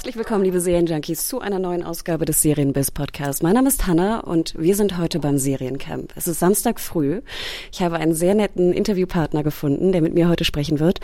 Herzlich 0.00 0.16
willkommen, 0.16 0.44
liebe 0.44 0.62
Serienjunkies, 0.62 1.28
zu 1.28 1.40
einer 1.40 1.58
neuen 1.58 1.82
Ausgabe 1.82 2.24
des 2.24 2.40
Serienbiz 2.40 2.90
Podcasts. 2.90 3.42
Mein 3.42 3.52
Name 3.52 3.68
ist 3.68 3.86
Hanna 3.86 4.20
und 4.20 4.54
wir 4.58 4.74
sind 4.74 4.96
heute 4.96 5.18
beim 5.18 5.36
Seriencamp. 5.36 6.14
Es 6.16 6.26
ist 6.26 6.40
Samstag 6.40 6.80
früh. 6.80 7.20
Ich 7.70 7.82
habe 7.82 7.96
einen 7.96 8.14
sehr 8.14 8.34
netten 8.34 8.72
Interviewpartner 8.72 9.42
gefunden, 9.42 9.92
der 9.92 10.00
mit 10.00 10.14
mir 10.14 10.30
heute 10.30 10.46
sprechen 10.46 10.80
wird. 10.80 11.00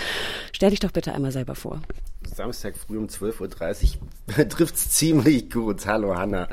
Stell 0.51 0.71
dich 0.71 0.81
doch 0.81 0.93
bitte 0.93 1.13
einmal 1.13 1.31
selber 1.31 1.55
vor. 1.55 1.83
Samstag 2.25 2.75
früh 2.79 2.97
um 2.97 3.09
12.30 3.09 3.97
Uhr 4.39 4.49
trifft's 4.49 4.89
ziemlich 4.89 5.51
gut. 5.51 5.85
Hallo 5.85 6.17
Hanna. 6.17 6.49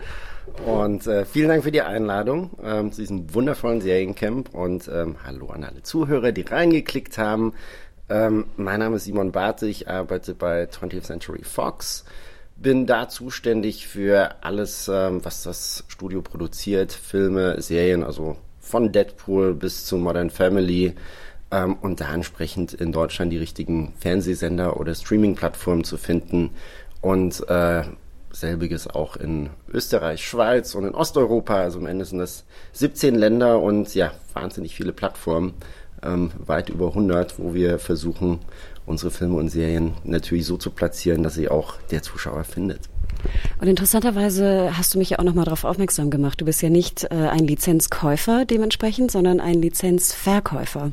Und 0.65 1.07
äh, 1.07 1.23
vielen 1.23 1.47
Dank 1.47 1.63
für 1.63 1.71
die 1.71 1.81
Einladung 1.81 2.49
ähm, 2.61 2.91
zu 2.91 2.99
diesem 2.99 3.33
wundervollen 3.33 3.79
Seriencamp 3.79 4.53
und 4.53 4.89
ähm, 4.89 5.15
hallo 5.25 5.47
an 5.47 5.63
alle 5.63 5.81
Zuhörer, 5.81 6.33
die 6.33 6.41
reingeklickt 6.41 7.17
haben. 7.17 7.53
Ähm, 8.09 8.45
mein 8.57 8.79
Name 8.79 8.97
ist 8.97 9.05
Simon 9.05 9.31
Barthe, 9.31 9.67
ich 9.67 9.87
arbeite 9.87 10.35
bei 10.35 10.65
20th 10.65 11.03
Century 11.03 11.43
Fox, 11.43 12.03
bin 12.55 12.85
da 12.85 13.09
zuständig 13.09 13.87
für 13.87 14.35
alles, 14.41 14.87
ähm, 14.87 15.23
was 15.23 15.43
das 15.43 15.83
Studio 15.87 16.21
produziert, 16.21 16.91
Filme, 16.91 17.61
Serien, 17.61 18.03
also 18.03 18.37
von 18.59 18.91
Deadpool 18.91 19.53
bis 19.53 19.85
zu 19.85 19.97
Modern 19.97 20.29
Family 20.29 20.95
ähm, 21.51 21.77
und 21.81 22.01
da 22.01 22.13
entsprechend 22.13 22.73
in 22.73 22.91
Deutschland 22.91 23.31
die 23.31 23.37
richtigen 23.37 23.93
Fernsehsender 23.99 24.79
oder 24.79 24.95
Streaming-Plattformen 24.95 25.83
zu 25.83 25.97
finden 25.97 26.51
und 27.01 27.47
äh, 27.49 27.83
selbiges 28.31 28.87
auch 28.87 29.15
in 29.15 29.51
Österreich, 29.71 30.25
Schweiz 30.25 30.73
und 30.75 30.85
in 30.85 30.95
Osteuropa. 30.95 31.55
Also 31.55 31.79
am 31.79 31.85
Ende 31.85 32.05
sind 32.05 32.19
das 32.19 32.45
17 32.73 33.15
Länder 33.15 33.61
und 33.61 33.93
ja, 33.93 34.11
wahnsinnig 34.33 34.75
viele 34.75 34.93
Plattformen, 34.93 35.53
ähm, 36.01 36.31
weit 36.45 36.69
über 36.69 36.87
100, 36.87 37.37
wo 37.39 37.53
wir 37.53 37.79
versuchen, 37.79 38.39
unsere 38.85 39.11
Filme 39.11 39.35
und 39.35 39.49
Serien 39.49 39.93
natürlich 40.03 40.45
so 40.45 40.57
zu 40.57 40.71
platzieren, 40.71 41.23
dass 41.23 41.35
sie 41.35 41.49
auch 41.49 41.75
der 41.91 42.01
Zuschauer 42.01 42.43
findet. 42.43 42.81
Und 43.59 43.67
interessanterweise 43.67 44.77
hast 44.77 44.93
du 44.93 44.97
mich 44.97 45.11
ja 45.11 45.19
auch 45.19 45.23
nochmal 45.23 45.45
darauf 45.45 45.63
aufmerksam 45.63 46.09
gemacht. 46.09 46.41
Du 46.41 46.45
bist 46.45 46.61
ja 46.61 46.69
nicht 46.69 47.05
äh, 47.05 47.07
ein 47.15 47.47
Lizenzkäufer 47.47 48.45
dementsprechend, 48.45 49.11
sondern 49.11 49.39
ein 49.39 49.61
Lizenzverkäufer. 49.61 50.91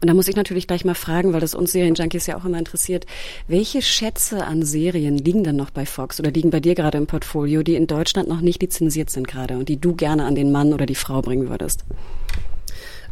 Und 0.00 0.08
da 0.08 0.14
muss 0.14 0.28
ich 0.28 0.36
natürlich 0.36 0.66
gleich 0.66 0.84
mal 0.84 0.94
fragen, 0.94 1.32
weil 1.32 1.40
das 1.40 1.54
uns 1.54 1.72
Serienjunkies 1.72 2.26
ja 2.26 2.36
auch 2.36 2.44
immer 2.44 2.58
interessiert, 2.58 3.06
welche 3.48 3.80
Schätze 3.80 4.44
an 4.44 4.62
Serien 4.62 5.16
liegen 5.16 5.44
denn 5.44 5.56
noch 5.56 5.70
bei 5.70 5.86
Fox 5.86 6.20
oder 6.20 6.30
liegen 6.30 6.50
bei 6.50 6.60
dir 6.60 6.74
gerade 6.74 6.98
im 6.98 7.06
Portfolio, 7.06 7.62
die 7.62 7.74
in 7.74 7.86
Deutschland 7.86 8.28
noch 8.28 8.42
nicht 8.42 8.60
lizenziert 8.60 9.08
sind 9.08 9.26
gerade 9.26 9.56
und 9.56 9.68
die 9.68 9.80
du 9.80 9.94
gerne 9.94 10.24
an 10.24 10.34
den 10.34 10.52
Mann 10.52 10.74
oder 10.74 10.84
die 10.86 10.94
Frau 10.94 11.22
bringen 11.22 11.48
würdest? 11.48 11.84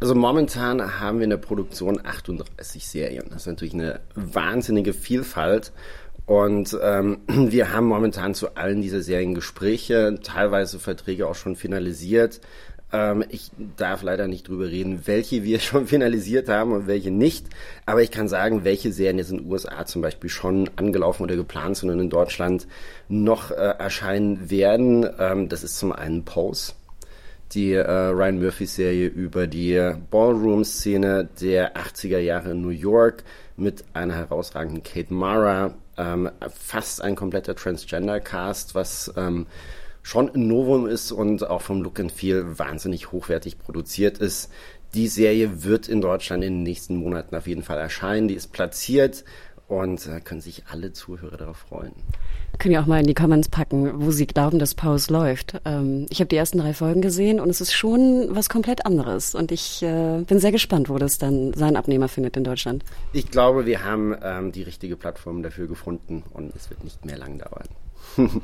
Also 0.03 0.17
momentan 0.17 0.99
haben 0.99 1.19
wir 1.19 1.25
in 1.25 1.31
der 1.31 1.37
Produktion 1.37 2.01
38 2.05 2.85
Serien. 2.85 3.27
Das 3.29 3.43
ist 3.43 3.47
natürlich 3.47 3.73
eine 3.73 4.01
wahnsinnige 4.17 4.95
Vielfalt. 4.95 5.71
Und 6.27 6.77
ähm, 6.83 7.19
wir 7.29 7.73
haben 7.73 7.87
momentan 7.87 8.35
zu 8.35 8.57
allen 8.57 8.83
dieser 8.83 9.01
Serien 9.01 9.33
Gespräche, 9.33 10.19
teilweise 10.21 10.81
Verträge 10.81 11.29
auch 11.29 11.37
schon 11.37 11.55
finalisiert. 11.55 12.41
Ähm, 12.93 13.23
ich 13.29 13.53
darf 13.77 14.03
leider 14.03 14.27
nicht 14.27 14.49
drüber 14.49 14.67
reden, 14.67 15.07
welche 15.07 15.45
wir 15.45 15.61
schon 15.61 15.87
finalisiert 15.87 16.49
haben 16.49 16.73
und 16.73 16.89
welche 16.89 17.13
nicht. 17.13 17.47
Aber 17.87 18.03
ich 18.03 18.11
kann 18.11 18.27
sagen, 18.27 18.65
welche 18.65 18.93
Serien 18.93 19.19
jetzt 19.19 19.31
in 19.31 19.37
den 19.37 19.53
USA 19.53 19.87
zum 19.87 20.03
Beispiel 20.03 20.31
schon 20.31 20.69
angelaufen 20.75 21.23
oder 21.23 21.37
geplant 21.37 21.77
sind 21.77 21.91
und 21.91 22.01
in 22.01 22.11
Deutschland 22.11 22.67
noch 23.09 23.53
äh, 23.53 23.55
erscheinen 23.55 24.51
werden. 24.51 25.09
Ähm, 25.21 25.49
das 25.49 25.63
ist 25.63 25.79
zum 25.79 25.93
einen 25.93 26.25
Pose 26.25 26.73
die 27.55 27.73
äh, 27.73 27.91
Ryan 27.91 28.41
Murphy-Serie 28.41 29.09
über 29.09 29.47
die 29.47 29.95
Ballroom-Szene 30.11 31.29
der 31.41 31.77
80er 31.77 32.19
Jahre 32.19 32.51
in 32.51 32.63
New 32.63 32.71
York 32.71 33.25
mit 33.57 33.85
einer 33.93 34.15
herausragenden 34.15 34.83
Kate 34.83 35.13
Mara, 35.13 35.75
ähm, 35.97 36.31
fast 36.51 37.03
ein 37.03 37.17
kompletter 37.17 37.55
Transgender-Cast, 37.55 38.75
was 38.75 39.13
ähm, 39.17 39.47
schon 40.03 40.35
ein 40.35 40.49
Novum 40.49 40.87
ist 40.87 41.13
und 41.13 41.49
auch 41.49 41.63
vom 41.63 41.83
Look 41.83 42.01
and 42.01 42.13
Feel 42.13 42.59
wahnsinnig 42.59 43.13
hochwertig 43.13 43.59
produziert 43.59 44.19
ist. 44.19 44.51
Die 44.95 45.09
Serie 45.09 45.65
wird 45.65 45.89
in 45.89 46.01
Deutschland 46.01 46.45
in 46.45 46.55
den 46.55 46.63
nächsten 46.65 46.97
Monaten 46.97 47.35
auf 47.35 47.47
jeden 47.47 47.63
Fall 47.63 47.79
erscheinen. 47.79 48.29
Die 48.29 48.35
ist 48.35 48.53
platziert 48.53 49.25
und 49.69 50.07
äh, 50.07 50.21
können 50.21 50.41
sich 50.41 50.65
alle 50.71 50.93
Zuhörer 50.93 51.37
darauf 51.37 51.57
freuen. 51.57 51.93
Können 52.59 52.75
ja 52.75 52.83
auch 52.83 52.87
mal 52.87 53.01
in 53.01 53.07
die 53.07 53.15
Comments 53.15 53.49
packen, 53.49 54.05
wo 54.05 54.11
Sie 54.11 54.27
glauben, 54.27 54.59
dass 54.59 54.75
Pause 54.75 55.13
läuft. 55.13 55.61
Ähm, 55.65 56.07
ich 56.11 56.21
habe 56.21 56.29
die 56.29 56.37
ersten 56.37 56.59
drei 56.59 56.75
Folgen 56.75 57.01
gesehen 57.01 57.41
und 57.41 57.49
es 57.49 57.61
ist 57.61 57.73
schon 57.73 58.29
was 58.31 58.49
komplett 58.49 58.85
anderes. 58.85 59.35
Und 59.35 59.51
ich 59.51 59.83
äh, 59.83 60.23
bin 60.27 60.39
sehr 60.39 60.53
gespannt, 60.53 60.89
wo 60.89 60.99
das 60.99 61.19
dann 61.19 61.55
seinen 61.55 61.77
Abnehmer 61.77 62.09
findet 62.09 62.37
in 62.37 62.45
Deutschland. 62.45 62.85
Ich 63.13 63.31
glaube, 63.31 63.67
wir 63.67 63.85
haben 63.85 64.15
ähm, 64.23 64.53
die 64.53 64.63
richtige 64.63 64.97
Plattform 64.97 65.43
dafür 65.43 65.67
gefunden 65.67 66.23
und 66.33 66.55
es 66.55 66.69
wird 66.69 66.85
nicht 66.85 67.05
mehr 67.05 67.17
lang 67.17 67.39
dauern. 67.39 67.69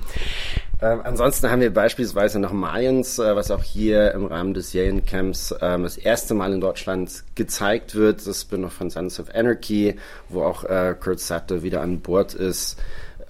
ähm, 0.81 1.01
ansonsten 1.03 1.51
haben 1.51 1.61
wir 1.61 1.73
beispielsweise 1.73 2.39
noch 2.39 2.53
Mayans, 2.53 3.19
äh, 3.19 3.35
was 3.35 3.51
auch 3.51 3.63
hier 3.63 4.13
im 4.13 4.27
Rahmen 4.27 4.55
des 4.55 4.71
Seriencamps 4.71 5.55
ähm, 5.61 5.83
das 5.83 5.97
erste 5.97 6.35
Mal 6.35 6.53
in 6.53 6.61
Deutschland 6.61 7.25
gezeigt 7.35 7.97
wird. 7.97 8.25
Das 8.27 8.45
bin 8.45 8.61
noch 8.61 8.73
von 8.73 8.89
Sons 8.89 9.19
of 9.19 9.35
Anarchy, 9.35 9.97
wo 10.29 10.43
auch 10.43 10.65
äh, 10.65 10.95
Kurt 10.99 11.19
Sutter 11.19 11.63
wieder 11.63 11.81
an 11.81 12.01
Bord 12.01 12.35
ist. 12.35 12.79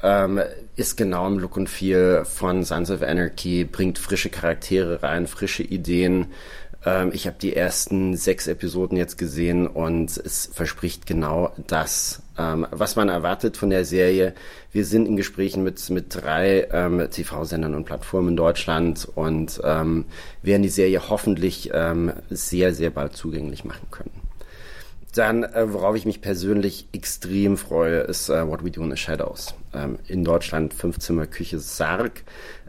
Ähm, 0.02 0.40
ist 0.76 0.96
genau 0.96 1.26
im 1.26 1.38
Look 1.38 1.56
und 1.56 1.68
Feel 1.68 2.24
von 2.24 2.64
Sons 2.64 2.90
of 2.90 3.02
Anarchy, 3.02 3.64
bringt 3.64 3.98
frische 3.98 4.30
Charaktere 4.30 5.02
rein, 5.02 5.26
frische 5.26 5.62
Ideen. 5.62 6.26
Ähm, 6.84 7.10
ich 7.12 7.26
habe 7.26 7.36
die 7.40 7.56
ersten 7.56 8.16
sechs 8.16 8.46
Episoden 8.46 8.96
jetzt 8.96 9.18
gesehen 9.18 9.66
und 9.66 10.16
es 10.16 10.50
verspricht 10.52 11.06
genau 11.06 11.52
das, 11.66 12.22
ähm, 12.38 12.66
was 12.70 12.96
man 12.96 13.08
erwartet 13.08 13.56
von 13.56 13.70
der 13.70 13.84
Serie. 13.84 14.34
Wir 14.72 14.84
sind 14.84 15.06
in 15.06 15.16
Gesprächen 15.16 15.62
mit, 15.62 15.88
mit 15.90 16.14
drei 16.14 16.68
ähm, 16.70 17.08
TV-Sendern 17.10 17.74
und 17.74 17.84
Plattformen 17.84 18.28
in 18.28 18.36
Deutschland 18.36 19.08
und 19.14 19.60
ähm, 19.64 20.04
werden 20.42 20.62
die 20.62 20.68
Serie 20.68 21.08
hoffentlich 21.08 21.70
ähm, 21.72 22.12
sehr, 22.30 22.74
sehr 22.74 22.90
bald 22.90 23.14
zugänglich 23.14 23.64
machen 23.64 23.88
können. 23.90 24.10
Dann, 25.14 25.42
äh, 25.42 25.72
worauf 25.72 25.96
ich 25.96 26.04
mich 26.04 26.20
persönlich 26.20 26.86
extrem 26.92 27.56
freue, 27.56 28.00
ist 28.00 28.28
äh, 28.28 28.46
What 28.46 28.62
We 28.64 28.70
Do 28.70 28.82
in 28.82 28.90
the 28.90 28.96
Shadows. 28.96 29.54
Ähm, 29.74 29.98
in 30.06 30.22
Deutschland 30.22 30.74
Fünfzimmer 30.74 31.26
Küche 31.26 31.58
Sarg. 31.58 32.22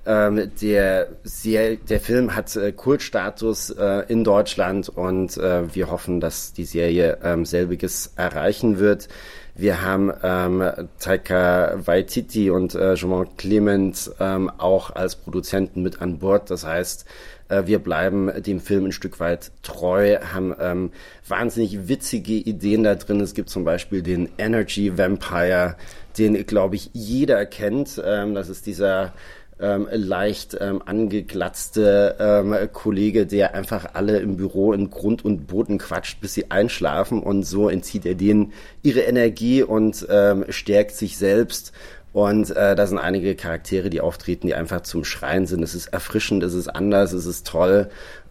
Ähm, 0.06 0.52
der, 0.62 1.08
sehr, 1.24 1.76
der 1.76 2.00
Film 2.00 2.36
hat 2.36 2.56
äh, 2.56 2.72
Kultstatus 2.72 3.70
äh, 3.72 4.06
in 4.08 4.24
Deutschland 4.24 4.90
und 4.90 5.38
äh, 5.38 5.74
wir 5.74 5.92
hoffen, 5.92 6.20
dass 6.20 6.54
die 6.54 6.66
Serie 6.66 7.18
ähm, 7.24 7.46
selbiges 7.46 8.14
erreichen 8.16 8.80
wird. 8.80 9.08
Wir 9.56 9.82
haben 9.82 10.12
ähm, 10.24 10.64
Taika 11.00 11.86
Waititi 11.86 12.50
und 12.50 12.76
äh, 12.76 12.96
Jean 12.96 13.28
Clement 13.36 14.10
ähm, 14.20 14.50
auch 14.58 14.96
als 14.96 15.18
Produzenten 15.18 15.82
mit 15.82 16.02
an 16.02 16.20
Bord. 16.20 16.50
Das 16.50 16.66
heißt, 16.66 17.06
äh, 17.50 17.64
wir 17.66 17.80
bleiben 17.80 18.32
dem 18.42 18.62
Film 18.62 18.86
ein 18.86 18.92
Stück 18.94 19.20
weit 19.20 19.52
treu, 19.62 20.18
haben 20.34 20.56
ähm, 20.62 20.92
wahnsinnig 21.28 21.90
witzige 21.90 22.34
Ideen 22.34 22.84
da 22.84 22.96
drin. 22.96 23.20
Es 23.20 23.34
gibt 23.34 23.50
zum 23.50 23.66
Beispiel 23.66 24.02
den 24.02 24.30
Energy 24.38 24.98
Vampire, 24.98 25.76
den, 26.18 26.46
glaube 26.46 26.76
ich, 26.76 26.92
jeder 26.94 27.46
kennt. 27.46 28.02
Ähm, 28.04 28.36
das 28.36 28.48
ist 28.48 28.66
dieser 28.66 29.14
ähm, 29.60 29.88
leicht 29.92 30.58
ähm, 30.60 30.82
angeglatzte 30.86 32.16
ähm, 32.20 32.56
Kollege, 32.72 33.26
der 33.26 33.56
einfach 33.56 33.90
alle 33.94 34.20
im 34.20 34.38
Büro 34.38 34.74
in 34.74 34.90
Grund 34.90 35.26
und 35.26 35.48
Boden 35.48 35.78
quatscht, 35.78 36.22
bis 36.22 36.34
sie 36.34 36.50
einschlafen 36.52 37.22
und 37.22 37.44
so 37.44 37.70
entzieht 37.70 38.06
er 38.06 38.16
denen 38.16 38.54
ihre 38.84 39.02
Energie 39.02 39.64
und 39.64 40.08
ähm, 40.10 40.46
stärkt 40.50 40.96
sich 40.96 41.18
selbst. 41.18 41.74
Und 42.12 42.50
äh, 42.56 42.76
da 42.76 42.88
sind 42.88 42.98
einige 42.98 43.36
Charaktere, 43.36 43.90
die 43.90 44.02
auftreten, 44.02 44.48
die 44.48 44.56
einfach 44.56 44.82
zum 44.82 45.04
Schreien 45.04 45.46
sind. 45.46 45.62
Es 45.62 45.76
ist 45.76 45.88
erfrischend, 45.88 46.44
es 46.44 46.56
ist 46.56 46.68
anders, 46.68 47.14
es 47.14 47.28
ist 47.28 47.46
toll. 47.46 47.90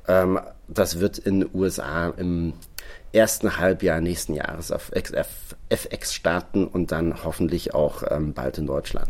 Ähm, 0.09 0.41
das 0.67 0.99
wird 1.01 1.19
in 1.19 1.41
den 1.41 1.51
USA 1.55 2.09
im 2.17 2.55
ersten 3.13 3.59
Halbjahr 3.59 4.01
nächsten 4.01 4.35
Jahres 4.35 4.71
auf 4.71 4.93
FX 5.71 6.15
starten 6.15 6.67
und 6.67 6.93
dann 6.93 7.25
hoffentlich 7.25 7.75
auch 7.75 8.03
ähm, 8.11 8.35
bald 8.35 8.59
in 8.59 8.67
Deutschland. 8.67 9.09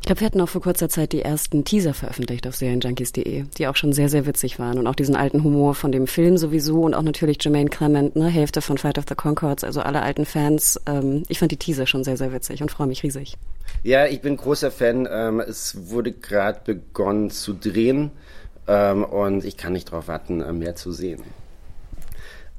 Ich 0.00 0.06
glaube, 0.06 0.20
wir 0.20 0.26
hatten 0.26 0.40
auch 0.40 0.48
vor 0.48 0.62
kurzer 0.62 0.88
Zeit 0.88 1.12
die 1.12 1.22
ersten 1.22 1.64
Teaser 1.64 1.94
veröffentlicht 1.94 2.46
auf 2.46 2.56
serienjunkies.de, 2.56 3.44
die 3.56 3.66
auch 3.66 3.76
schon 3.76 3.92
sehr, 3.92 4.08
sehr 4.08 4.26
witzig 4.26 4.58
waren 4.58 4.78
und 4.78 4.86
auch 4.86 4.94
diesen 4.94 5.16
alten 5.16 5.42
Humor 5.44 5.74
von 5.74 5.92
dem 5.92 6.06
Film 6.06 6.36
sowieso 6.36 6.82
und 6.82 6.94
auch 6.94 7.02
natürlich 7.02 7.38
Jermaine 7.40 7.70
Clement, 7.70 8.16
ne, 8.16 8.28
Hälfte 8.28 8.62
von 8.62 8.78
Fight 8.78 8.98
of 8.98 9.04
the 9.08 9.14
Concords, 9.14 9.64
also 9.64 9.80
alle 9.80 10.02
alten 10.02 10.24
Fans. 10.24 10.80
Ähm, 10.86 11.24
ich 11.28 11.38
fand 11.38 11.52
die 11.52 11.56
Teaser 11.56 11.86
schon 11.86 12.04
sehr, 12.04 12.16
sehr 12.16 12.32
witzig 12.32 12.62
und 12.62 12.70
freue 12.70 12.86
mich 12.86 13.02
riesig. 13.02 13.36
Ja, 13.82 14.06
ich 14.06 14.20
bin 14.20 14.36
großer 14.36 14.70
Fan. 14.70 15.08
Ähm, 15.10 15.40
es 15.40 15.90
wurde 15.90 16.12
gerade 16.12 16.60
begonnen 16.64 17.30
zu 17.30 17.54
drehen 17.54 18.10
ähm, 18.68 19.04
und 19.04 19.44
ich 19.44 19.56
kann 19.56 19.72
nicht 19.72 19.92
darauf 19.92 20.08
warten, 20.08 20.40
äh, 20.40 20.52
mehr 20.52 20.76
zu 20.76 20.92
sehen. 20.92 21.22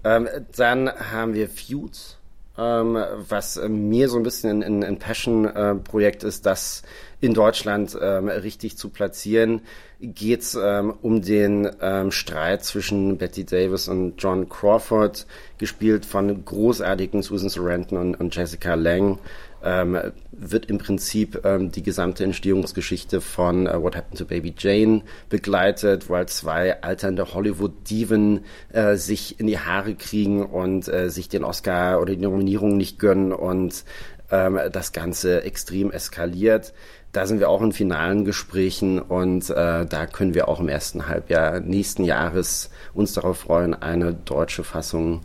Ähm, 0.03 0.27
dann 0.55 0.89
haben 0.89 1.33
wir 1.33 1.49
Feuds, 1.49 2.17
ähm, 2.57 2.97
was 3.27 3.59
mir 3.67 4.09
so 4.09 4.17
ein 4.17 4.23
bisschen 4.23 4.61
ein, 4.63 4.83
ein 4.83 4.99
Passion-Projekt 4.99 6.23
äh, 6.23 6.27
ist, 6.27 6.45
das 6.45 6.83
in 7.23 7.33
Deutschland 7.33 7.97
ähm, 8.01 8.27
richtig 8.27 8.77
zu 8.77 8.89
platzieren. 8.89 9.61
Geht 10.01 10.41
es 10.41 10.59
ähm, 10.61 10.93
um 11.01 11.21
den 11.21 11.69
ähm, 11.81 12.11
Streit 12.11 12.65
zwischen 12.65 13.17
Betty 13.17 13.45
Davis 13.45 13.87
und 13.87 14.15
John 14.17 14.49
Crawford, 14.49 15.25
gespielt 15.57 16.05
von 16.05 16.43
großartigen 16.43 17.21
Susan 17.21 17.47
Sarandon 17.47 17.97
und, 17.97 18.15
und 18.15 18.35
Jessica 18.35 18.73
Lang 18.73 19.19
ähm, 19.63 19.97
wird 20.33 20.65
im 20.65 20.79
Prinzip 20.79 21.45
ähm, 21.45 21.71
die 21.71 21.83
gesamte 21.83 22.25
Entstehungsgeschichte 22.25 23.21
von 23.21 23.67
uh, 23.67 23.81
What 23.81 23.95
Happened 23.95 24.17
to 24.17 24.25
Baby 24.25 24.53
Jane 24.57 25.03
begleitet, 25.29 26.09
weil 26.09 26.27
zwei 26.27 26.81
alternde 26.81 27.33
Hollywood-Diven 27.33 28.43
äh, 28.73 28.97
sich 28.97 29.39
in 29.39 29.47
die 29.47 29.59
Haare 29.59 29.95
kriegen 29.95 30.45
und 30.45 30.89
äh, 30.89 31.09
sich 31.09 31.29
den 31.29 31.45
Oscar 31.45 32.01
oder 32.01 32.13
die 32.13 32.21
Nominierung 32.21 32.75
nicht 32.75 32.99
gönnen 32.99 33.31
und 33.31 33.85
ähm, 34.31 34.59
das 34.71 34.91
Ganze 34.91 35.43
extrem 35.43 35.91
eskaliert. 35.91 36.73
Da 37.13 37.27
sind 37.27 37.39
wir 37.39 37.47
auch 37.47 37.61
in 37.61 37.71
finalen 37.71 38.25
Gesprächen 38.25 38.99
und 38.99 39.47
äh, 39.51 39.85
da 39.85 40.07
können 40.07 40.33
wir 40.33 40.47
auch 40.47 40.59
im 40.59 40.67
ersten 40.67 41.07
Halbjahr 41.07 41.59
nächsten 41.59 42.03
Jahres 42.03 42.71
uns 42.95 43.13
darauf 43.13 43.37
freuen, 43.37 43.75
eine 43.75 44.15
deutsche 44.15 44.63
Fassung 44.63 45.21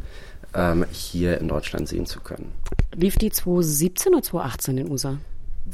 ähm, 0.54 0.84
hier 0.92 1.38
in 1.38 1.48
Deutschland 1.48 1.88
sehen 1.88 2.04
zu 2.04 2.20
können. 2.20 2.52
Lief 2.94 3.16
die 3.16 3.30
2017 3.30 4.12
oder 4.12 4.22
2018 4.22 4.78
in 4.78 4.90
USA? 4.90 5.16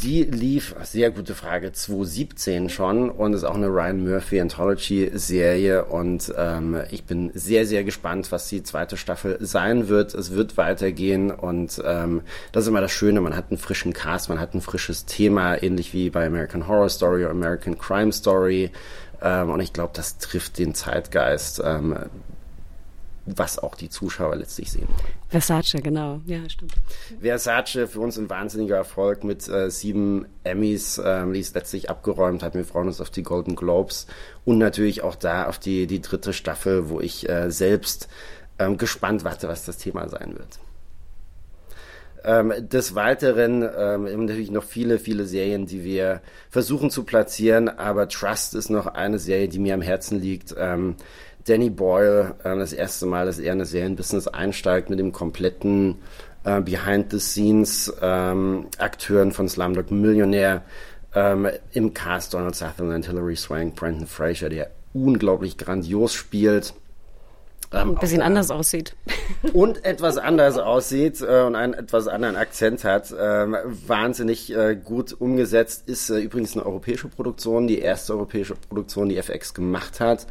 Die 0.02 0.24
lief, 0.24 0.74
sehr 0.82 1.12
gute 1.12 1.36
Frage, 1.36 1.70
2017 1.70 2.68
schon 2.68 3.10
und 3.10 3.32
ist 3.32 3.44
auch 3.44 3.54
eine 3.54 3.68
Ryan 3.68 4.02
Murphy 4.02 4.40
Anthology 4.40 5.12
Serie 5.14 5.84
und 5.84 6.34
ähm, 6.36 6.82
ich 6.90 7.04
bin 7.04 7.30
sehr, 7.34 7.64
sehr 7.64 7.84
gespannt, 7.84 8.32
was 8.32 8.48
die 8.48 8.64
zweite 8.64 8.96
Staffel 8.96 9.36
sein 9.40 9.88
wird. 9.88 10.12
Es 10.14 10.32
wird 10.32 10.56
weitergehen 10.56 11.30
und 11.30 11.80
ähm, 11.84 12.22
das 12.50 12.64
ist 12.64 12.68
immer 12.70 12.80
das 12.80 12.90
Schöne, 12.90 13.20
man 13.20 13.36
hat 13.36 13.50
einen 13.50 13.58
frischen 13.58 13.92
Cast, 13.92 14.28
man 14.28 14.40
hat 14.40 14.52
ein 14.54 14.60
frisches 14.60 15.04
Thema, 15.04 15.62
ähnlich 15.62 15.92
wie 15.92 16.10
bei 16.10 16.26
American 16.26 16.66
Horror 16.66 16.88
Story 16.88 17.22
oder 17.22 17.30
American 17.30 17.78
Crime 17.78 18.12
Story 18.12 18.72
ähm, 19.22 19.50
und 19.50 19.60
ich 19.60 19.72
glaube, 19.72 19.92
das 19.94 20.18
trifft 20.18 20.58
den 20.58 20.74
Zeitgeist. 20.74 21.62
Ähm, 21.64 21.96
was 23.26 23.58
auch 23.58 23.74
die 23.74 23.88
Zuschauer 23.88 24.36
letztlich 24.36 24.70
sehen 24.70 24.88
Versace, 25.28 25.80
genau. 25.82 26.20
Ja, 26.26 26.48
stimmt. 26.48 26.74
Versace 27.20 27.88
für 27.88 28.00
uns 28.00 28.16
ein 28.18 28.30
wahnsinniger 28.30 28.76
Erfolg 28.76 29.24
mit 29.24 29.48
äh, 29.48 29.68
sieben 29.68 30.26
Emmys, 30.44 31.00
ähm, 31.04 31.32
die 31.32 31.40
es 31.40 31.54
letztlich 31.54 31.90
abgeräumt 31.90 32.42
hat. 32.44 32.54
Wir 32.54 32.64
freuen 32.64 32.86
uns 32.86 33.00
auf 33.00 33.10
die 33.10 33.24
Golden 33.24 33.56
Globes 33.56 34.06
und 34.44 34.58
natürlich 34.58 35.02
auch 35.02 35.16
da 35.16 35.46
auf 35.46 35.58
die, 35.58 35.88
die 35.88 36.00
dritte 36.00 36.32
Staffel, 36.32 36.88
wo 36.88 37.00
ich 37.00 37.28
äh, 37.28 37.50
selbst 37.50 38.08
ähm, 38.60 38.78
gespannt 38.78 39.24
warte, 39.24 39.48
was 39.48 39.64
das 39.64 39.78
Thema 39.78 40.08
sein 40.08 40.34
wird. 40.36 40.60
Ähm, 42.26 42.52
des 42.58 42.94
Weiteren 42.94 43.68
ähm, 43.76 44.24
natürlich 44.24 44.50
noch 44.50 44.64
viele, 44.64 44.98
viele 44.98 45.26
Serien, 45.26 45.66
die 45.66 45.84
wir 45.84 46.22
versuchen 46.48 46.90
zu 46.90 47.04
platzieren, 47.04 47.68
aber 47.68 48.08
Trust 48.08 48.54
ist 48.54 48.70
noch 48.70 48.86
eine 48.86 49.18
Serie, 49.18 49.48
die 49.48 49.58
mir 49.58 49.74
am 49.74 49.82
Herzen 49.82 50.20
liegt. 50.20 50.54
Ähm, 50.56 50.96
Danny 51.44 51.70
Boyle 51.70 52.34
äh, 52.42 52.56
das 52.56 52.72
erste 52.72 53.06
Mal, 53.06 53.26
dass 53.26 53.38
er 53.38 53.52
in 53.52 53.58
das 53.58 53.70
Serienbusiness 53.70 54.26
einsteigt 54.28 54.90
mit 54.90 54.98
dem 54.98 55.12
kompletten 55.12 55.98
äh, 56.44 56.60
Behind-the-Scenes-Akteuren 56.60 59.28
ähm, 59.28 59.34
von 59.34 59.48
Slumdog 59.48 59.90
Millionär 59.90 60.62
ähm, 61.14 61.48
im 61.72 61.94
Cast 61.94 62.34
Donald 62.34 62.54
Sutherland, 62.54 63.06
Hilary 63.06 63.36
Swank, 63.36 63.74
Brandon 63.76 64.06
Fraser, 64.06 64.48
der 64.48 64.70
unglaublich 64.92 65.58
grandios 65.58 66.14
spielt. 66.14 66.74
Ähm, 67.72 67.90
ein 67.90 67.96
bisschen 67.96 68.22
anders 68.22 68.50
aussieht. 68.50 68.96
Und 69.52 69.84
etwas 69.84 70.16
anders 70.16 70.56
aussieht 70.58 71.20
äh, 71.20 71.42
und 71.42 71.56
einen 71.56 71.74
etwas 71.74 72.08
anderen 72.08 72.36
Akzent 72.36 72.84
hat. 72.84 73.14
Ähm, 73.18 73.56
wahnsinnig 73.86 74.54
äh, 74.54 74.76
gut 74.76 75.14
umgesetzt. 75.18 75.88
Ist 75.88 76.08
äh, 76.10 76.20
übrigens 76.20 76.54
eine 76.54 76.64
europäische 76.64 77.08
Produktion, 77.08 77.66
die 77.66 77.80
erste 77.80 78.12
europäische 78.12 78.54
Produktion, 78.54 79.08
die 79.08 79.16
FX 79.16 79.54
gemacht 79.54 79.98
hat 80.00 80.28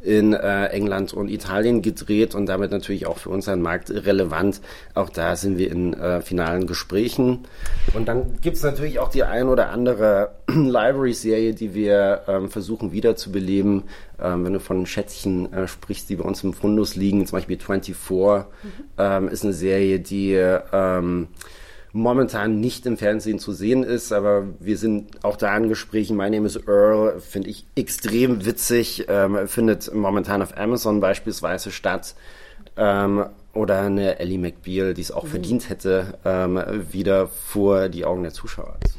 in 0.00 0.32
äh, 0.32 0.66
England 0.66 1.12
und 1.12 1.28
Italien 1.28 1.82
gedreht 1.82 2.34
und 2.34 2.46
damit 2.46 2.70
natürlich 2.70 3.06
auch 3.06 3.18
für 3.18 3.30
unseren 3.30 3.60
Markt 3.62 3.90
relevant. 3.90 4.60
Auch 4.94 5.10
da 5.10 5.36
sind 5.36 5.58
wir 5.58 5.70
in 5.70 5.94
äh, 5.94 6.20
finalen 6.20 6.66
Gesprächen. 6.66 7.46
Und 7.94 8.06
dann 8.06 8.40
gibt 8.40 8.56
es 8.56 8.62
natürlich 8.62 8.98
auch 8.98 9.08
die 9.08 9.24
ein 9.24 9.48
oder 9.48 9.70
andere 9.70 10.36
Library-Serie, 10.48 11.54
die 11.54 11.74
wir 11.74 12.22
ähm, 12.28 12.50
versuchen 12.50 12.92
wiederzubeleben. 12.92 13.84
Ähm, 14.20 14.44
wenn 14.44 14.52
du 14.52 14.60
von 14.60 14.86
Schätzchen 14.86 15.52
äh, 15.52 15.68
sprichst, 15.68 16.08
die 16.08 16.16
bei 16.16 16.24
uns 16.24 16.44
im 16.44 16.52
Fundus 16.52 16.96
liegen, 16.96 17.26
zum 17.26 17.38
Beispiel 17.38 17.58
24, 17.58 17.96
mhm. 18.10 18.44
ähm, 18.98 19.28
ist 19.28 19.44
eine 19.44 19.52
Serie, 19.52 20.00
die 20.00 20.34
ähm, 20.34 21.28
momentan 21.96 22.60
nicht 22.60 22.84
im 22.86 22.96
Fernsehen 22.96 23.38
zu 23.38 23.52
sehen 23.52 23.82
ist, 23.82 24.12
aber 24.12 24.46
wir 24.60 24.76
sind 24.76 25.24
auch 25.24 25.36
da 25.36 25.56
in 25.56 25.68
Gesprächen. 25.68 26.16
My 26.16 26.28
Name 26.28 26.46
is 26.46 26.56
Earl, 26.66 27.20
finde 27.20 27.48
ich 27.48 27.66
extrem 27.74 28.44
witzig, 28.44 29.06
ähm, 29.08 29.48
findet 29.48 29.92
momentan 29.94 30.42
auf 30.42 30.56
Amazon 30.56 31.00
beispielsweise 31.00 31.70
statt. 31.70 32.14
Ähm, 32.76 33.24
oder 33.54 33.80
eine 33.80 34.18
Ellie 34.18 34.38
McBeal, 34.38 34.92
die 34.92 35.00
es 35.00 35.10
auch 35.10 35.24
mhm. 35.24 35.28
verdient 35.28 35.70
hätte, 35.70 36.18
ähm, 36.26 36.60
wieder 36.92 37.28
vor 37.28 37.88
die 37.88 38.04
Augen 38.04 38.22
der 38.22 38.32
Zuschauer 38.32 38.76
zu 38.84 38.98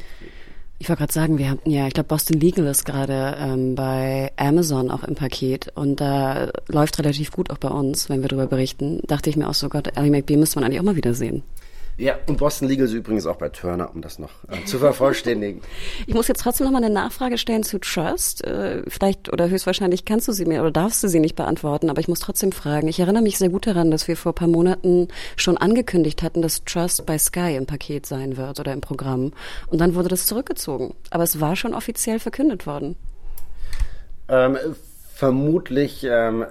ich 0.79 0.89
wollte 0.89 0.99
gerade 0.99 1.13
sagen, 1.13 1.38
wir 1.39 1.49
haben 1.49 1.59
ja, 1.65 1.88
ich 1.88 1.94
glaube, 1.95 2.07
Boston 2.07 2.39
Legal 2.39 2.67
ist 2.67 2.85
gerade 2.85 3.35
ähm, 3.39 3.73
bei 3.73 4.31
Amazon 4.38 4.91
auch 4.91 5.03
im 5.03 5.15
Paket 5.15 5.71
und 5.73 5.99
da 5.99 6.51
läuft 6.67 6.99
relativ 6.99 7.31
gut 7.31 7.49
auch 7.49 7.57
bei 7.57 7.69
uns, 7.69 8.09
wenn 8.09 8.21
wir 8.21 8.29
darüber 8.29 8.45
berichten. 8.45 9.01
Dachte 9.07 9.31
ich 9.31 9.38
mir 9.38 9.49
auch 9.49 9.55
so, 9.55 9.69
Gott, 9.69 9.97
Ellie 9.97 10.11
McBeal 10.11 10.39
müsste 10.39 10.59
man 10.59 10.65
eigentlich 10.65 10.79
auch 10.79 10.85
mal 10.85 10.95
wieder 10.95 11.15
sehen. 11.15 11.41
Ja, 11.99 12.19
und 12.27 12.38
Boston 12.38 12.67
Legal 12.67 12.85
ist 12.85 12.94
übrigens 12.94 13.25
auch 13.25 13.38
bei 13.38 13.49
Turner, 13.49 13.89
um 13.94 14.01
das 14.01 14.19
noch 14.19 14.29
äh, 14.49 14.63
zu 14.65 14.77
vervollständigen. 14.77 15.63
ich 16.07 16.13
muss 16.13 16.27
jetzt 16.27 16.41
trotzdem 16.41 16.65
noch 16.65 16.71
mal 16.71 16.83
eine 16.83 16.94
Nachfrage 16.94 17.39
stellen 17.39 17.63
zu 17.63 17.79
Trust. 17.79 18.44
Äh, 18.44 18.83
vielleicht 18.88 19.33
oder 19.33 19.49
höchstwahrscheinlich 19.49 20.05
kannst 20.05 20.27
du 20.27 20.31
sie 20.31 20.45
mir 20.45 20.61
oder 20.61 20.69
darfst 20.69 21.03
du 21.03 21.07
sie 21.07 21.19
nicht 21.19 21.35
beantworten, 21.35 21.89
aber 21.89 21.99
ich 21.99 22.07
muss 22.07 22.19
trotzdem 22.19 22.51
fragen. 22.51 22.88
Ich 22.88 22.99
erinnere 22.99 23.23
mich 23.23 23.39
sehr 23.39 23.49
gut 23.49 23.65
daran, 23.65 23.89
dass 23.89 24.07
wir 24.07 24.15
vor 24.15 24.35
paar 24.35 24.47
Monaten 24.47 25.07
schon 25.38 25.57
angekündigt 25.57 26.21
hatten, 26.21 26.44
dass 26.44 26.63
Trust 26.65 27.03
bei 27.07 27.17
Sky 27.17 27.56
im 27.56 27.66
Paket 27.66 28.06
sein 28.06 28.37
wird 28.37 28.59
oder 28.59 28.73
im 28.73 28.81
Programm. 28.81 29.33
Und 29.66 29.81
dann 29.81 29.95
wurde 29.95 30.09
das 30.09 30.27
zurückgezogen. 30.27 30.94
Aber 31.09 31.23
es 31.23 31.42
war 31.42 31.56
schon 31.56 31.73
offiziell 31.73 32.19
verkündet 32.19 32.68
worden. 32.68 32.95
Ähm, 34.30 34.57
vermutlich 35.16 36.06
ähm, 36.07 36.45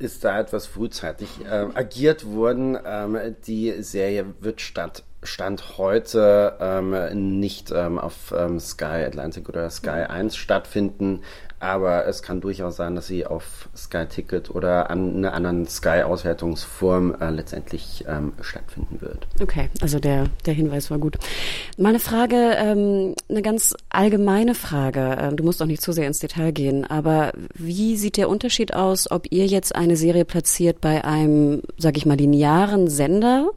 ist 0.00 0.24
da 0.24 0.40
etwas 0.40 0.66
frühzeitig 0.66 1.28
äh, 1.44 1.66
agiert 1.74 2.26
worden. 2.26 2.78
Ähm, 2.84 3.36
die 3.46 3.82
Serie 3.82 4.26
wird 4.40 4.60
statt 4.60 5.04
Stand 5.22 5.76
heute 5.76 6.56
ähm, 6.60 7.38
nicht 7.38 7.70
ähm, 7.70 7.98
auf 7.98 8.32
ähm, 8.36 8.58
Sky 8.58 9.04
Atlantic 9.06 9.50
oder 9.50 9.68
Sky 9.68 10.06
1 10.08 10.34
stattfinden, 10.34 11.22
aber 11.60 12.06
es 12.06 12.22
kann 12.22 12.40
durchaus 12.40 12.76
sein, 12.76 12.94
dass 12.94 13.06
sie 13.06 13.26
auf 13.26 13.68
Sky 13.76 14.06
Ticket 14.06 14.50
oder 14.50 14.90
an 14.90 15.18
einer 15.18 15.34
anderen 15.34 15.66
Sky 15.66 16.02
Auswertungsform 16.02 17.14
äh, 17.20 17.30
letztendlich 17.30 18.04
ähm, 18.08 18.32
stattfinden 18.40 19.02
wird. 19.02 19.26
Okay, 19.40 19.68
also 19.82 19.98
der, 20.00 20.24
der 20.46 20.54
Hinweis 20.54 20.90
war 20.90 20.98
gut. 20.98 21.18
Meine 21.76 22.00
Frage, 22.00 22.54
ähm, 22.56 23.14
eine 23.28 23.42
ganz 23.42 23.74
allgemeine 23.90 24.54
Frage. 24.54 25.18
Ähm, 25.20 25.36
du 25.36 25.44
musst 25.44 25.60
auch 25.60 25.66
nicht 25.66 25.82
zu 25.82 25.92
sehr 25.92 26.06
ins 26.06 26.18
Detail 26.18 26.52
gehen, 26.52 26.86
aber 26.86 27.32
wie 27.54 27.96
sieht 27.96 28.16
der 28.16 28.30
Unterschied 28.30 28.72
aus, 28.72 29.10
ob 29.10 29.30
ihr 29.30 29.44
jetzt 29.46 29.76
eine 29.76 29.96
Serie 29.96 30.24
platziert 30.24 30.80
bei 30.80 31.04
einem, 31.04 31.60
sag 31.76 31.98
ich 31.98 32.06
mal, 32.06 32.16
linearen 32.16 32.88
Sender? 32.88 33.50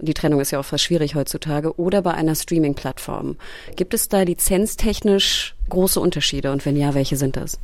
Die 0.00 0.14
Trennung 0.14 0.40
ist 0.40 0.50
ja 0.50 0.58
auch 0.58 0.64
fast 0.64 0.82
schwierig 0.82 1.14
heutzutage 1.14 1.78
oder 1.78 2.02
bei 2.02 2.12
einer 2.14 2.34
Streaming-Plattform. 2.34 3.36
Gibt 3.76 3.94
es 3.94 4.08
da 4.08 4.22
lizenztechnisch 4.22 5.54
große 5.68 6.00
Unterschiede 6.00 6.52
und 6.52 6.64
wenn 6.64 6.76
ja, 6.76 6.94
welche 6.94 7.16
sind 7.16 7.36
das? 7.36 7.58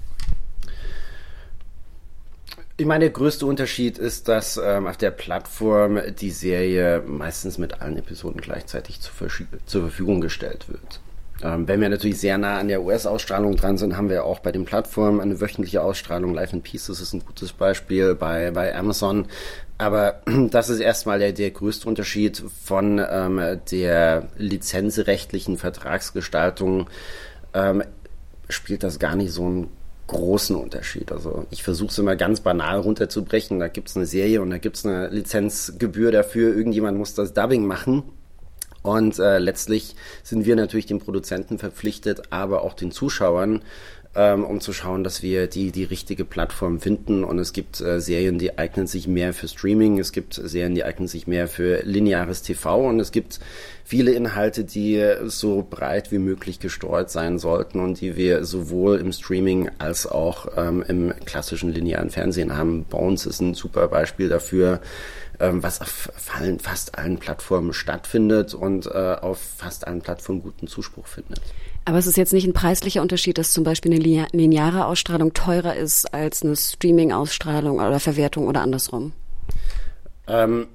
Ich 2.76 2.86
meine, 2.86 3.04
der 3.04 3.12
größte 3.12 3.44
Unterschied 3.44 3.98
ist, 3.98 4.26
dass 4.28 4.56
ähm, 4.56 4.86
auf 4.86 4.96
der 4.96 5.10
Plattform 5.10 6.00
die 6.18 6.30
Serie 6.30 7.02
meistens 7.06 7.58
mit 7.58 7.82
allen 7.82 7.98
Episoden 7.98 8.40
gleichzeitig 8.40 9.00
zur, 9.00 9.12
zur 9.66 9.82
Verfügung 9.82 10.22
gestellt 10.22 10.66
wird. 10.68 11.00
Ähm, 11.42 11.68
wenn 11.68 11.80
wir 11.80 11.88
natürlich 11.88 12.18
sehr 12.18 12.38
nah 12.38 12.58
an 12.58 12.68
der 12.68 12.82
US-Ausstrahlung 12.82 13.56
dran 13.56 13.78
sind, 13.78 13.96
haben 13.96 14.08
wir 14.08 14.24
auch 14.24 14.40
bei 14.40 14.52
den 14.52 14.64
Plattformen 14.64 15.20
eine 15.20 15.40
wöchentliche 15.40 15.82
Ausstrahlung. 15.82 16.34
Life 16.34 16.54
in 16.54 16.62
Pieces 16.62 17.00
ist 17.00 17.12
ein 17.12 17.24
gutes 17.24 17.52
Beispiel 17.52 18.14
bei, 18.14 18.50
bei 18.50 18.74
Amazon. 18.74 19.26
Aber 19.78 20.20
das 20.50 20.68
ist 20.68 20.80
erstmal 20.80 21.18
der, 21.18 21.32
der 21.32 21.50
größte 21.50 21.88
Unterschied 21.88 22.42
von 22.64 22.98
ähm, 22.98 23.60
der 23.70 24.28
lizenzrechtlichen 24.36 25.56
Vertragsgestaltung. 25.56 26.88
Ähm, 27.54 27.82
spielt 28.48 28.82
das 28.82 28.98
gar 28.98 29.16
nicht 29.16 29.32
so 29.32 29.44
einen 29.44 29.68
großen 30.06 30.56
Unterschied. 30.56 31.12
Also 31.12 31.46
ich 31.50 31.62
versuche 31.62 31.90
es 31.90 31.98
immer 31.98 32.16
ganz 32.16 32.40
banal 32.40 32.80
runterzubrechen. 32.80 33.60
Da 33.60 33.68
gibt 33.68 33.88
es 33.88 33.96
eine 33.96 34.06
Serie 34.06 34.42
und 34.42 34.50
da 34.50 34.58
gibt 34.58 34.76
es 34.76 34.84
eine 34.84 35.08
Lizenzgebühr 35.08 36.10
dafür. 36.10 36.54
Irgendjemand 36.56 36.98
muss 36.98 37.14
das 37.14 37.32
Dubbing 37.32 37.66
machen. 37.66 38.02
Und 38.82 39.18
äh, 39.18 39.38
letztlich 39.38 39.94
sind 40.22 40.46
wir 40.46 40.56
natürlich 40.56 40.86
den 40.86 41.00
Produzenten 41.00 41.58
verpflichtet, 41.58 42.32
aber 42.32 42.62
auch 42.62 42.72
den 42.72 42.92
Zuschauern, 42.92 43.62
ähm, 44.16 44.44
um 44.44 44.60
zu 44.60 44.72
schauen, 44.72 45.04
dass 45.04 45.22
wir 45.22 45.46
die, 45.46 45.70
die 45.70 45.84
richtige 45.84 46.24
Plattform 46.24 46.80
finden. 46.80 47.22
Und 47.22 47.38
es 47.38 47.52
gibt 47.52 47.80
äh, 47.80 48.00
Serien, 48.00 48.38
die 48.38 48.58
eignen 48.58 48.86
sich 48.88 49.06
mehr 49.06 49.32
für 49.32 49.46
Streaming, 49.46 49.98
es 49.98 50.10
gibt 50.10 50.34
Serien, 50.34 50.74
die 50.74 50.84
eignen 50.84 51.06
sich 51.06 51.26
mehr 51.28 51.46
für 51.46 51.82
lineares 51.84 52.42
TV 52.42 52.88
und 52.88 52.98
es 52.98 53.12
gibt 53.12 53.38
viele 53.84 54.12
Inhalte, 54.12 54.64
die 54.64 55.04
so 55.24 55.66
breit 55.68 56.10
wie 56.12 56.18
möglich 56.18 56.58
gestreut 56.60 57.10
sein 57.10 57.38
sollten 57.38 57.80
und 57.80 58.00
die 58.00 58.16
wir 58.16 58.44
sowohl 58.44 58.98
im 58.98 59.12
Streaming 59.12 59.70
als 59.78 60.06
auch 60.06 60.48
ähm, 60.56 60.84
im 60.86 61.12
klassischen 61.24 61.72
linearen 61.72 62.10
Fernsehen 62.10 62.56
haben. 62.56 62.84
Bones 62.84 63.26
ist 63.26 63.40
ein 63.40 63.54
super 63.54 63.88
Beispiel 63.88 64.28
dafür 64.28 64.80
ähm, 65.40 65.62
was 65.62 65.80
auf 65.80 66.10
fast 66.16 66.98
allen 66.98 67.18
Plattformen 67.18 67.72
stattfindet 67.72 68.54
und 68.54 68.86
äh, 68.86 69.16
auf 69.20 69.38
fast 69.38 69.86
allen 69.86 70.02
Plattformen 70.02 70.42
guten 70.42 70.66
Zuspruch 70.66 71.06
findet. 71.06 71.40
Aber 71.86 71.98
es 71.98 72.06
ist 72.06 72.16
jetzt 72.16 72.32
nicht 72.32 72.46
ein 72.46 72.52
preislicher 72.52 73.02
Unterschied, 73.02 73.38
dass 73.38 73.52
zum 73.52 73.64
Beispiel 73.64 73.92
eine 73.92 74.26
lineare 74.32 74.86
Ausstrahlung 74.86 75.32
teurer 75.32 75.76
ist 75.76 76.12
als 76.12 76.42
eine 76.42 76.54
Streaming-Ausstrahlung 76.54 77.78
oder 77.78 78.00
Verwertung 78.00 78.48
oder 78.48 78.60
andersrum? 78.60 79.12
Ähm, 80.26 80.68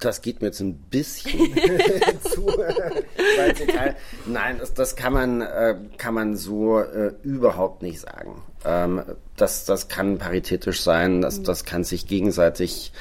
das 0.00 0.22
geht 0.22 0.40
mir 0.40 0.48
jetzt 0.48 0.60
ein 0.60 0.74
bisschen 0.74 1.54
zu. 2.22 2.50
Nein, 4.26 4.56
das, 4.58 4.74
das, 4.74 4.96
kann 4.96 5.12
man 5.12 5.40
äh, 5.40 5.76
kann 5.98 6.14
man 6.14 6.36
so 6.36 6.80
äh, 6.80 7.12
überhaupt 7.22 7.82
nicht 7.82 8.00
sagen. 8.00 8.42
Ähm, 8.64 9.02
das 9.36 9.66
das 9.66 9.88
kann 9.88 10.18
paritätisch 10.18 10.82
sein. 10.82 11.20
Das 11.20 11.42
das 11.42 11.64
kann 11.64 11.84
sich 11.84 12.08
gegenseitig 12.08 12.92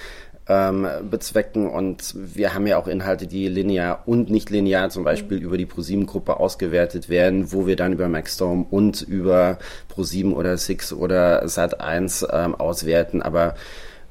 ähm, 0.49 0.87
bezwecken. 1.09 1.69
Und 1.69 2.13
wir 2.15 2.53
haben 2.53 2.67
ja 2.67 2.77
auch 2.77 2.87
Inhalte, 2.87 3.27
die 3.27 3.47
linear 3.47 4.03
und 4.05 4.29
nicht 4.29 4.49
linear 4.49 4.89
zum 4.89 5.03
Beispiel 5.03 5.37
über 5.37 5.57
die 5.57 5.65
ProSieben-Gruppe 5.65 6.39
ausgewertet 6.39 7.09
werden, 7.09 7.51
wo 7.51 7.67
wir 7.67 7.75
dann 7.75 7.93
über 7.93 8.07
Maxstorm 8.07 8.63
und 8.63 9.01
über 9.01 9.59
ProSieben 9.89 10.33
oder 10.33 10.57
Six 10.57 10.93
oder 10.93 11.43
Sat1 11.45 12.27
ähm, 12.31 12.55
auswerten. 12.55 13.21
Aber 13.21 13.55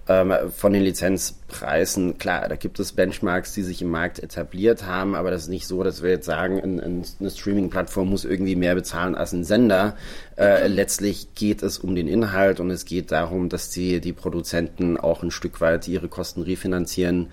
ähm, 0.08 0.32
von 0.54 0.72
den 0.72 0.82
Lizenzpreisen, 0.82 2.18
klar, 2.18 2.48
da 2.48 2.56
gibt 2.56 2.78
es 2.78 2.92
Benchmarks, 2.92 3.54
die 3.54 3.62
sich 3.62 3.82
im 3.82 3.90
Markt 3.90 4.20
etabliert 4.20 4.86
haben, 4.86 5.14
aber 5.14 5.30
das 5.30 5.42
ist 5.42 5.48
nicht 5.48 5.66
so, 5.66 5.82
dass 5.82 6.02
wir 6.02 6.10
jetzt 6.10 6.26
sagen, 6.26 6.58
in, 6.58 6.78
in 6.78 7.04
eine 7.18 7.30
Streaming-Plattform 7.30 8.08
muss 8.08 8.24
irgendwie 8.24 8.56
mehr 8.56 8.74
bezahlen 8.74 9.14
als 9.14 9.32
ein 9.32 9.44
Sender. 9.44 9.96
Äh, 10.36 10.68
letztlich 10.68 11.34
geht 11.34 11.62
es 11.62 11.78
um 11.78 11.94
den 11.94 12.08
Inhalt 12.08 12.60
und 12.60 12.70
es 12.70 12.84
geht 12.84 13.10
darum, 13.10 13.48
dass 13.48 13.70
die, 13.70 14.00
die 14.00 14.12
Produzenten 14.12 14.96
auch 14.96 15.22
ein 15.22 15.30
Stück 15.30 15.60
weit 15.60 15.88
ihre 15.88 16.08
Kosten 16.08 16.42
refinanzieren 16.42 17.28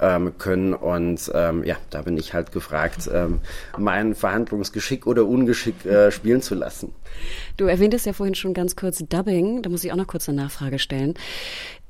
ähm, 0.00 0.36
können. 0.38 0.74
Und 0.74 1.30
ähm, 1.34 1.64
ja, 1.64 1.76
da 1.90 2.02
bin 2.02 2.16
ich 2.16 2.34
halt 2.34 2.52
gefragt, 2.52 3.08
ähm, 3.12 3.40
mein 3.76 4.14
Verhandlungsgeschick 4.14 5.06
oder 5.06 5.24
Ungeschick 5.26 5.84
äh, 5.84 6.10
spielen 6.10 6.42
zu 6.42 6.54
lassen. 6.54 6.92
Du 7.56 7.64
erwähntest 7.64 8.06
ja 8.06 8.12
vorhin 8.12 8.34
schon 8.34 8.54
ganz 8.54 8.76
kurz 8.76 8.98
Dubbing. 8.98 9.62
Da 9.62 9.70
muss 9.70 9.84
ich 9.84 9.92
auch 9.92 9.96
noch 9.96 10.06
kurz 10.06 10.28
eine 10.28 10.42
Nachfrage 10.42 10.78
stellen. 10.78 11.14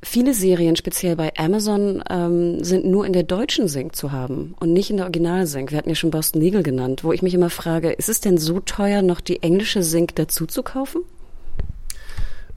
Viele 0.02 0.34
Serien, 0.34 0.76
speziell 0.76 1.16
bei 1.16 1.32
Amazon, 1.36 2.02
ähm, 2.08 2.62
sind 2.62 2.84
nur 2.84 3.06
in 3.06 3.12
der 3.12 3.22
deutschen 3.22 3.66
Sync 3.66 3.96
zu 3.96 4.12
haben 4.12 4.54
und 4.60 4.72
nicht 4.72 4.90
in 4.90 4.98
der 4.98 5.06
Original-Sync. 5.06 5.70
Wir 5.70 5.78
hatten 5.78 5.88
ja 5.88 5.94
schon 5.94 6.10
Boston 6.10 6.40
Legal 6.42 6.62
genannt, 6.62 7.02
wo 7.02 7.12
ich 7.12 7.22
mich 7.22 7.34
immer 7.34 7.50
frage, 7.50 7.92
ist 7.92 8.08
es 8.08 8.20
denn 8.20 8.38
so 8.38 8.60
teuer, 8.60 9.02
noch 9.02 9.20
die 9.20 9.42
englische 9.42 9.82
Sync 9.82 10.14
dazu 10.14 10.46
zu 10.46 10.62
kaufen? 10.62 11.02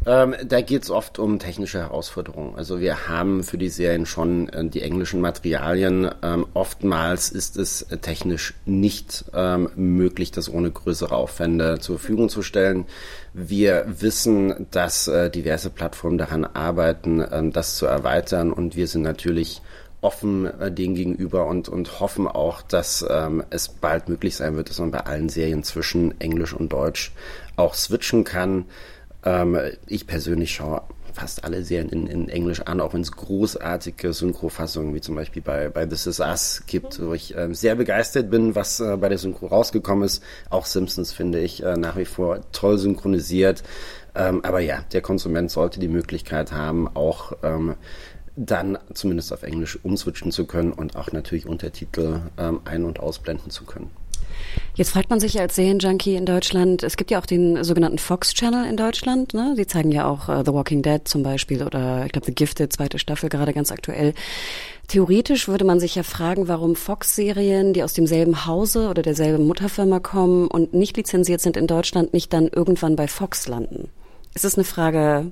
Ähm, 0.05 0.33
da 0.45 0.61
geht 0.61 0.83
es 0.83 0.91
oft 0.91 1.19
um 1.19 1.39
technische 1.39 1.79
Herausforderungen. 1.79 2.55
Also 2.55 2.79
wir 2.79 3.09
haben 3.09 3.43
für 3.43 3.57
die 3.57 3.67
Serien 3.67 4.05
schon 4.05 4.47
äh, 4.49 4.65
die 4.65 4.81
englischen 4.81 5.19
Materialien. 5.19 6.09
Ähm, 6.23 6.45
oftmals 6.53 7.29
ist 7.29 7.57
es 7.57 7.81
äh, 7.83 7.97
technisch 7.97 8.53
nicht 8.65 9.25
ähm, 9.33 9.69
möglich, 9.75 10.31
das 10.31 10.51
ohne 10.51 10.71
größere 10.71 11.13
Aufwände 11.13 11.79
zur 11.79 11.99
Verfügung 11.99 12.29
zu 12.29 12.41
stellen. 12.43 12.85
Wir 13.33 13.85
wissen, 13.87 14.67
dass 14.71 15.09
äh, 15.09 15.29
diverse 15.29 15.69
Plattformen 15.69 16.17
daran 16.17 16.45
arbeiten, 16.45 17.21
ähm, 17.29 17.51
das 17.51 17.75
zu 17.75 17.85
erweitern 17.85 18.53
und 18.53 18.77
wir 18.77 18.87
sind 18.87 19.01
natürlich 19.01 19.61
offen 20.01 20.45
äh, 20.45 20.71
denen 20.71 20.95
gegenüber 20.95 21.45
und, 21.47 21.67
und 21.67 21.99
hoffen 21.99 22.25
auch, 22.25 22.61
dass 22.61 23.05
ähm, 23.09 23.43
es 23.49 23.67
bald 23.67 24.07
möglich 24.07 24.37
sein 24.37 24.55
wird, 24.55 24.69
dass 24.69 24.79
man 24.79 24.91
bei 24.91 25.01
allen 25.01 25.27
Serien 25.27 25.63
zwischen 25.63 26.19
Englisch 26.21 26.53
und 26.53 26.71
Deutsch 26.71 27.11
auch 27.57 27.73
switchen 27.75 28.23
kann. 28.23 28.65
Ähm, 29.25 29.57
ich 29.87 30.07
persönlich 30.07 30.53
schaue 30.53 30.83
fast 31.13 31.43
alle 31.43 31.63
Serien 31.63 31.89
in, 31.89 32.07
in 32.07 32.29
Englisch 32.29 32.61
an, 32.61 32.79
auch 32.79 32.93
wenn 32.93 33.01
es 33.01 33.11
großartige 33.11 34.13
Synchrofassungen 34.13 34.93
wie 34.93 35.01
zum 35.01 35.15
Beispiel 35.15 35.41
bei, 35.41 35.69
bei 35.69 35.85
This 35.85 36.07
Is 36.07 36.19
Us 36.19 36.63
gibt, 36.67 37.01
wo 37.01 37.13
ich 37.13 37.35
ähm, 37.35 37.53
sehr 37.53 37.75
begeistert 37.75 38.29
bin, 38.29 38.55
was 38.55 38.79
äh, 38.79 38.97
bei 38.97 39.09
der 39.09 39.17
Synchro 39.17 39.47
rausgekommen 39.47 40.05
ist. 40.05 40.23
Auch 40.49 40.65
Simpsons 40.65 41.11
finde 41.11 41.39
ich 41.39 41.63
äh, 41.63 41.75
nach 41.75 41.97
wie 41.97 42.05
vor 42.05 42.39
toll 42.51 42.77
synchronisiert. 42.77 43.63
Ähm, 44.15 44.43
aber 44.43 44.59
ja, 44.59 44.83
der 44.91 45.01
Konsument 45.01 45.51
sollte 45.51 45.79
die 45.79 45.87
Möglichkeit 45.87 46.51
haben, 46.51 46.87
auch 46.95 47.33
ähm, 47.43 47.75
dann 48.35 48.77
zumindest 48.93 49.33
auf 49.33 49.43
Englisch 49.43 49.77
umswitchen 49.83 50.31
zu 50.31 50.45
können 50.45 50.71
und 50.71 50.95
auch 50.95 51.11
natürlich 51.11 51.45
Untertitel 51.45 52.21
ähm, 52.37 52.61
ein- 52.65 52.85
und 52.85 52.99
ausblenden 52.99 53.51
zu 53.51 53.65
können. 53.65 53.91
Jetzt 54.75 54.91
fragt 54.91 55.09
man 55.09 55.19
sich 55.19 55.33
ja 55.33 55.41
als 55.41 55.55
Serienjunkie 55.55 56.15
in 56.15 56.25
Deutschland, 56.25 56.83
es 56.83 56.95
gibt 56.95 57.11
ja 57.11 57.19
auch 57.19 57.25
den 57.25 57.63
sogenannten 57.63 57.97
Fox 57.97 58.33
Channel 58.33 58.65
in 58.65 58.77
Deutschland, 58.77 59.33
ne? 59.33 59.53
Sie 59.55 59.67
zeigen 59.67 59.91
ja 59.91 60.07
auch 60.07 60.29
uh, 60.29 60.43
The 60.45 60.53
Walking 60.53 60.81
Dead 60.81 61.01
zum 61.05 61.23
Beispiel 61.23 61.63
oder 61.63 62.05
ich 62.05 62.11
glaube 62.11 62.25
The 62.25 62.33
Gifted, 62.33 62.71
zweite 62.71 62.99
Staffel, 62.99 63.29
gerade 63.29 63.53
ganz 63.53 63.71
aktuell. 63.71 64.13
Theoretisch 64.87 65.47
würde 65.47 65.65
man 65.65 65.79
sich 65.79 65.95
ja 65.95 66.03
fragen, 66.03 66.47
warum 66.47 66.75
Fox-Serien, 66.75 67.73
die 67.73 67.83
aus 67.83 67.93
demselben 67.93 68.45
Hause 68.45 68.89
oder 68.89 69.01
derselben 69.01 69.45
Mutterfirma 69.45 69.99
kommen 69.99 70.47
und 70.47 70.73
nicht 70.73 70.97
lizenziert 70.97 71.41
sind 71.41 71.57
in 71.57 71.67
Deutschland, 71.67 72.13
nicht 72.13 72.33
dann 72.33 72.47
irgendwann 72.47 72.95
bei 72.95 73.07
Fox 73.07 73.47
landen. 73.47 73.89
Ist 74.33 74.45
es 74.45 74.55
eine 74.55 74.63
Frage 74.63 75.31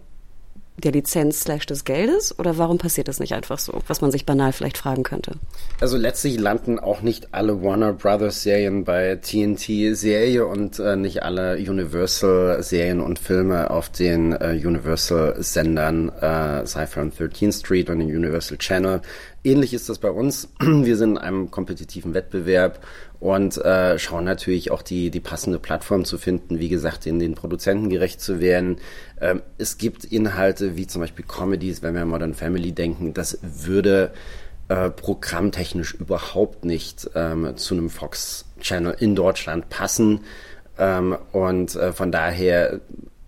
der 0.78 0.92
Lizenz 0.92 1.42
slash 1.42 1.66
des 1.66 1.86
Geldes 1.86 2.38
oder 2.38 2.58
warum 2.58 2.78
passiert 2.78 3.08
das 3.08 3.20
nicht 3.20 3.34
einfach 3.34 3.58
so, 3.58 3.82
was 3.88 4.02
man 4.02 4.12
sich 4.12 4.26
banal 4.26 4.54
vielleicht 4.54 4.78
fragen 4.78 5.04
könnte? 5.04 5.34
Also 5.82 5.98
letztlich 5.98 6.40
landen 6.40 6.78
auch 6.78 7.02
nicht 7.02 7.34
alle 7.34 7.64
Warner 7.64 7.94
Brothers 7.94 8.44
Serien 8.44 8.84
bei 8.84 9.16
TNT 9.16 9.96
Serie 9.98 10.46
und 10.46 10.80
äh, 10.80 10.96
nicht 10.96 11.24
alle 11.24 11.58
Universal 11.58 12.62
Serien 12.62 13.00
und 13.00 13.18
Filme 13.18 13.72
auf 13.72 13.90
den 13.90 14.34
äh, 14.34 14.60
Universal 14.64 15.36
Sendern 15.40 16.10
äh, 16.10 16.66
Cypher 16.66 17.02
und 17.02 17.16
13th 17.16 17.60
Street 17.60 17.90
und 17.90 18.00
den 18.00 18.16
Universal 18.16 18.58
Channel. 18.58 19.02
Ähnlich 19.48 19.74
ist 19.74 19.88
das 19.88 20.00
bei 20.00 20.12
uns. 20.12 20.50
Wir 20.60 20.98
sind 20.98 21.12
in 21.12 21.18
einem 21.18 21.52
kompetitiven 21.52 22.14
Wettbewerb 22.14 22.86
und 23.22 23.56
äh, 23.56 23.98
schauen 23.98 24.26
natürlich 24.26 24.72
auch 24.72 24.82
die, 24.82 25.10
die 25.10 25.22
passende 25.22 25.58
Plattform 25.58 26.04
zu 26.04 26.18
finden, 26.18 26.60
wie 26.60 26.68
gesagt, 26.68 27.06
in 27.06 27.18
den 27.18 27.34
Produzenten 27.34 27.90
gerecht 27.90 28.20
zu 28.20 28.42
werden. 28.42 28.80
Ähm, 29.22 29.42
es 29.58 29.78
gibt 29.78 30.04
Inhalte 30.04 30.76
wie 30.76 30.86
zum 30.86 31.00
Beispiel 31.00 31.24
Comedies, 31.24 31.82
wenn 31.82 31.94
wir 31.94 32.02
an 32.02 32.10
Modern 32.10 32.34
Family 32.34 32.74
denken, 32.74 33.14
das 33.14 33.40
würde 33.42 34.12
äh, 34.68 34.90
programmtechnisch 34.90 35.94
überhaupt 35.94 36.66
nicht 36.66 37.10
ähm, 37.16 37.56
zu 37.56 37.74
einem 37.74 37.90
Fox-Channel 37.90 38.98
in 39.00 39.16
Deutschland 39.16 39.70
passen. 39.70 40.26
Ähm, 40.78 41.16
und 41.32 41.74
äh, 41.78 41.94
von 41.94 42.12
daher 42.12 42.82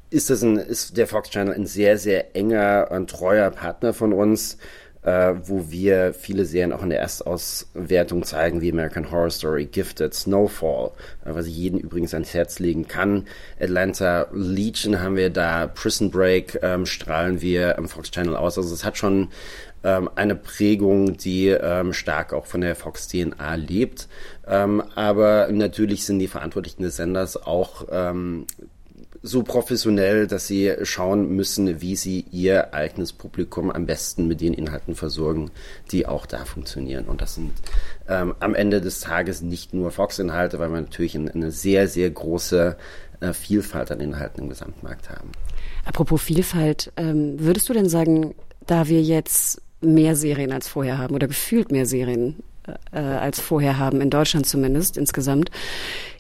ist, 0.09 0.29
das 0.29 0.43
ein, 0.43 0.57
ist 0.57 0.97
der 0.97 1.07
Fox-Channel 1.07 1.53
ein 1.53 1.65
sehr, 1.65 1.97
sehr 1.97 2.35
enger 2.35 2.89
und 2.91 3.09
treuer 3.09 3.51
Partner 3.51 3.93
von 3.93 4.11
uns 4.11 4.57
äh, 5.03 5.33
wo 5.43 5.71
wir 5.71 6.13
viele 6.13 6.45
Serien 6.45 6.73
auch 6.73 6.83
in 6.83 6.89
der 6.89 6.99
Erstauswertung 6.99 8.23
zeigen, 8.23 8.61
wie 8.61 8.71
American 8.71 9.11
Horror 9.11 9.29
Story, 9.29 9.65
Gifted, 9.65 10.13
Snowfall, 10.13 10.91
äh, 11.25 11.33
was 11.33 11.47
ich 11.47 11.55
jeden 11.55 11.79
übrigens 11.79 12.13
ans 12.13 12.33
Herz 12.33 12.59
legen 12.59 12.87
kann. 12.87 13.25
Atlanta 13.59 14.27
Legion 14.33 15.01
haben 15.01 15.15
wir 15.15 15.29
da, 15.29 15.67
Prison 15.67 16.11
Break 16.11 16.59
ähm, 16.61 16.85
strahlen 16.85 17.41
wir 17.41 17.77
am 17.77 17.87
Fox 17.87 18.11
Channel 18.11 18.35
aus. 18.35 18.57
Also 18.57 18.73
es 18.73 18.83
hat 18.83 18.97
schon 18.97 19.29
ähm, 19.83 20.09
eine 20.15 20.35
Prägung, 20.35 21.17
die 21.17 21.47
ähm, 21.47 21.93
stark 21.93 22.33
auch 22.33 22.45
von 22.45 22.61
der 22.61 22.75
Fox 22.75 23.07
DNA 23.07 23.55
lebt. 23.55 24.09
Ähm, 24.47 24.83
aber 24.95 25.47
natürlich 25.51 26.05
sind 26.05 26.19
die 26.19 26.27
Verantwortlichen 26.27 26.83
des 26.83 26.97
Senders 26.97 27.41
auch 27.41 27.85
ähm, 27.89 28.45
so 29.21 29.43
professionell, 29.43 30.27
dass 30.27 30.47
sie 30.47 30.73
schauen 30.83 31.35
müssen, 31.35 31.81
wie 31.81 31.95
sie 31.95 32.25
ihr 32.31 32.73
eigenes 32.73 33.13
Publikum 33.13 33.69
am 33.71 33.85
besten 33.85 34.27
mit 34.27 34.41
den 34.41 34.53
Inhalten 34.53 34.95
versorgen, 34.95 35.51
die 35.91 36.05
auch 36.05 36.25
da 36.25 36.45
funktionieren. 36.45 37.05
Und 37.05 37.21
das 37.21 37.35
sind 37.35 37.51
ähm, 38.07 38.33
am 38.39 38.55
Ende 38.55 38.81
des 38.81 39.01
Tages 39.01 39.41
nicht 39.41 39.73
nur 39.73 39.91
Fox-Inhalte, 39.91 40.59
weil 40.59 40.69
wir 40.69 40.81
natürlich 40.81 41.17
eine, 41.17 41.51
sehr, 41.51 41.87
sehr 41.87 42.09
große 42.09 42.77
äh, 43.19 43.33
Vielfalt 43.33 43.91
an 43.91 43.99
Inhalten 43.99 44.43
im 44.43 44.49
Gesamtmarkt 44.49 45.09
haben. 45.09 45.31
Apropos 45.85 46.21
Vielfalt, 46.21 46.91
ähm, 46.95 47.35
würdest 47.39 47.67
du 47.67 47.73
denn 47.73 47.89
sagen, 47.89 48.35
da 48.65 48.87
wir 48.87 49.01
jetzt 49.01 49.61
mehr 49.81 50.15
Serien 50.15 50.51
als 50.51 50.67
vorher 50.67 50.97
haben 50.97 51.15
oder 51.15 51.27
gefühlt 51.27 51.71
mehr 51.71 51.85
Serien 51.85 52.43
äh, 52.91 52.99
als 52.99 53.39
vorher 53.39 53.77
haben, 53.77 54.01
in 54.01 54.09
Deutschland 54.09 54.45
zumindest 54.45 54.97
insgesamt. 54.97 55.49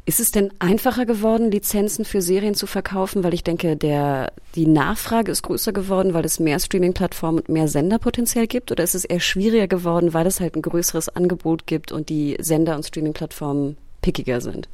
Ist 0.09 0.19
es 0.19 0.31
denn 0.31 0.51
einfacher 0.57 1.05
geworden, 1.05 1.51
Lizenzen 1.51 2.03
für 2.03 2.23
Serien 2.23 2.55
zu 2.55 2.65
verkaufen? 2.65 3.23
Weil 3.23 3.35
ich 3.35 3.43
denke, 3.43 3.77
der, 3.77 4.33
die 4.55 4.65
Nachfrage 4.65 5.31
ist 5.31 5.43
größer 5.43 5.71
geworden, 5.71 6.15
weil 6.15 6.25
es 6.25 6.39
mehr 6.39 6.59
Streaming-Plattformen 6.59 7.37
und 7.37 7.49
mehr 7.49 7.67
Sender 7.67 7.99
potenziell 7.99 8.47
gibt? 8.47 8.71
Oder 8.71 8.83
ist 8.83 8.95
es 8.95 9.05
eher 9.05 9.19
schwieriger 9.19 9.67
geworden, 9.67 10.11
weil 10.15 10.25
es 10.25 10.39
halt 10.39 10.55
ein 10.55 10.63
größeres 10.63 11.09
Angebot 11.09 11.67
gibt 11.67 11.91
und 11.91 12.09
die 12.09 12.35
Sender 12.39 12.75
und 12.75 12.87
Streaming-Plattformen 12.87 13.77
pickiger 14.01 14.41
sind? 14.41 14.67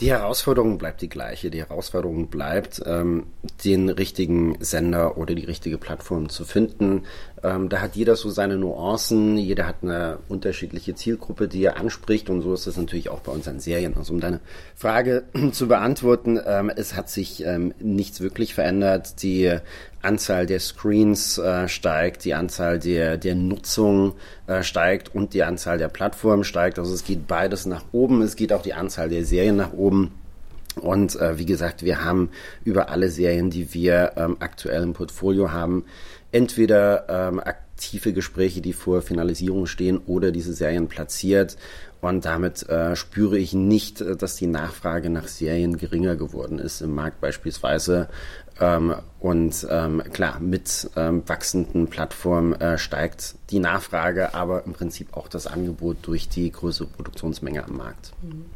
Die 0.00 0.10
Herausforderung 0.10 0.78
bleibt 0.78 1.02
die 1.02 1.08
gleiche. 1.08 1.50
Die 1.50 1.58
Herausforderung 1.58 2.28
bleibt, 2.28 2.80
ähm, 2.86 3.26
den 3.64 3.88
richtigen 3.88 4.56
Sender 4.60 5.18
oder 5.18 5.34
die 5.34 5.44
richtige 5.44 5.76
Plattform 5.76 6.28
zu 6.28 6.44
finden. 6.44 7.02
Ähm, 7.42 7.68
da 7.68 7.80
hat 7.80 7.96
jeder 7.96 8.14
so 8.14 8.30
seine 8.30 8.58
Nuancen, 8.58 9.36
jeder 9.36 9.66
hat 9.66 9.76
eine 9.82 10.18
unterschiedliche 10.28 10.94
Zielgruppe, 10.94 11.48
die 11.48 11.64
er 11.64 11.78
anspricht 11.78 12.30
und 12.30 12.42
so 12.42 12.54
ist 12.54 12.68
es 12.68 12.76
natürlich 12.76 13.08
auch 13.08 13.20
bei 13.20 13.32
unseren 13.32 13.58
Serien. 13.58 13.96
Also 13.96 14.14
um 14.14 14.20
deine 14.20 14.38
Frage 14.76 15.24
zu 15.52 15.66
beantworten, 15.66 16.38
ähm, 16.46 16.70
es 16.74 16.94
hat 16.94 17.10
sich 17.10 17.44
ähm, 17.44 17.74
nichts 17.80 18.20
wirklich 18.20 18.54
verändert. 18.54 19.20
Die 19.22 19.58
Anzahl 20.02 20.46
der 20.46 20.60
Screens 20.60 21.38
äh, 21.38 21.68
steigt, 21.68 22.24
die 22.24 22.34
Anzahl 22.34 22.78
der, 22.78 23.16
der 23.16 23.34
Nutzung 23.34 24.14
äh, 24.46 24.62
steigt 24.62 25.14
und 25.14 25.34
die 25.34 25.42
Anzahl 25.42 25.78
der 25.78 25.88
Plattformen 25.88 26.44
steigt. 26.44 26.78
Also 26.78 26.94
es 26.94 27.04
geht 27.04 27.26
beides 27.26 27.66
nach 27.66 27.84
oben, 27.92 28.22
es 28.22 28.36
geht 28.36 28.52
auch 28.52 28.62
die 28.62 28.74
Anzahl 28.74 29.08
der 29.08 29.24
Serien 29.24 29.56
nach 29.56 29.72
oben. 29.72 30.12
Und 30.80 31.16
äh, 31.16 31.38
wie 31.38 31.46
gesagt, 31.46 31.82
wir 31.82 32.04
haben 32.04 32.30
über 32.64 32.90
alle 32.90 33.08
Serien, 33.08 33.50
die 33.50 33.74
wir 33.74 34.12
ähm, 34.16 34.36
aktuell 34.38 34.82
im 34.82 34.92
Portfolio 34.92 35.50
haben, 35.50 35.84
entweder 36.30 37.06
ähm, 37.08 37.40
aktive 37.40 38.12
Gespräche, 38.12 38.60
die 38.60 38.72
vor 38.72 39.02
Finalisierung 39.02 39.66
stehen, 39.66 39.98
oder 40.06 40.30
diese 40.30 40.52
Serien 40.52 40.88
platziert. 40.88 41.56
Und 42.00 42.24
damit 42.24 42.68
äh, 42.68 42.94
spüre 42.94 43.38
ich 43.38 43.54
nicht, 43.54 44.00
äh, 44.00 44.16
dass 44.16 44.36
die 44.36 44.46
Nachfrage 44.46 45.10
nach 45.10 45.26
Serien 45.26 45.76
geringer 45.78 46.16
geworden 46.16 46.58
ist 46.58 46.80
im 46.80 46.94
Markt 46.94 47.20
beispielsweise. 47.20 48.08
Ähm, 48.60 48.94
und 49.20 49.66
ähm, 49.70 50.02
klar, 50.12 50.40
mit 50.40 50.90
ähm, 50.96 51.22
wachsenden 51.26 51.88
Plattformen 51.88 52.54
äh, 52.60 52.78
steigt 52.78 53.34
die 53.50 53.58
Nachfrage, 53.58 54.34
aber 54.34 54.64
im 54.64 54.72
Prinzip 54.72 55.16
auch 55.16 55.28
das 55.28 55.46
Angebot 55.46 55.98
durch 56.02 56.28
die 56.28 56.50
größere 56.50 56.88
Produktionsmenge 56.88 57.64
am 57.64 57.76
Markt. 57.76 58.12
Mhm. 58.22 58.46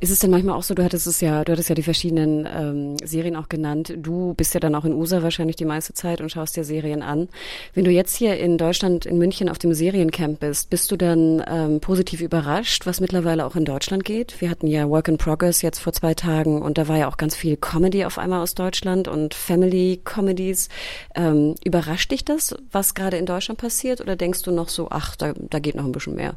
Ist 0.00 0.10
es 0.10 0.20
denn 0.20 0.30
manchmal 0.30 0.54
auch 0.54 0.62
so, 0.62 0.74
du 0.74 0.84
hattest 0.84 1.08
es 1.08 1.20
ja, 1.20 1.44
du 1.44 1.52
hattest 1.52 1.68
ja 1.68 1.74
die 1.74 1.82
verschiedenen 1.82 2.46
ähm, 2.46 2.96
Serien 3.04 3.34
auch 3.34 3.48
genannt. 3.48 3.94
Du 3.96 4.32
bist 4.34 4.54
ja 4.54 4.60
dann 4.60 4.76
auch 4.76 4.84
in 4.84 4.92
USA 4.92 5.22
wahrscheinlich 5.22 5.56
die 5.56 5.64
meiste 5.64 5.92
Zeit 5.92 6.20
und 6.20 6.30
schaust 6.30 6.56
dir 6.56 6.62
Serien 6.62 7.02
an. 7.02 7.28
Wenn 7.74 7.84
du 7.84 7.90
jetzt 7.90 8.14
hier 8.14 8.38
in 8.38 8.58
Deutschland, 8.58 9.06
in 9.06 9.18
München 9.18 9.48
auf 9.48 9.58
dem 9.58 9.74
Seriencamp 9.74 10.38
bist, 10.38 10.70
bist 10.70 10.92
du 10.92 10.96
dann 10.96 11.42
ähm, 11.48 11.80
positiv 11.80 12.20
überrascht, 12.20 12.86
was 12.86 13.00
mittlerweile 13.00 13.44
auch 13.44 13.56
in 13.56 13.64
Deutschland 13.64 14.04
geht? 14.04 14.40
Wir 14.40 14.50
hatten 14.50 14.68
ja 14.68 14.88
Work 14.88 15.08
in 15.08 15.18
Progress 15.18 15.62
jetzt 15.62 15.80
vor 15.80 15.92
zwei 15.92 16.14
Tagen 16.14 16.62
und 16.62 16.78
da 16.78 16.86
war 16.86 16.96
ja 16.96 17.08
auch 17.08 17.16
ganz 17.16 17.34
viel 17.34 17.56
Comedy 17.56 18.04
auf 18.04 18.18
einmal 18.18 18.40
aus 18.40 18.54
Deutschland 18.54 19.08
und 19.08 19.34
Family 19.34 20.00
Comedies. 20.04 20.68
Ähm, 21.16 21.56
überrascht 21.64 22.12
dich 22.12 22.24
das, 22.24 22.54
was 22.70 22.94
gerade 22.94 23.16
in 23.16 23.26
Deutschland 23.26 23.60
passiert, 23.60 24.00
oder 24.00 24.14
denkst 24.14 24.42
du 24.42 24.52
noch 24.52 24.68
so, 24.68 24.88
ach, 24.90 25.16
da, 25.16 25.32
da 25.36 25.58
geht 25.58 25.74
noch 25.74 25.84
ein 25.84 25.92
bisschen 25.92 26.14
mehr? 26.14 26.36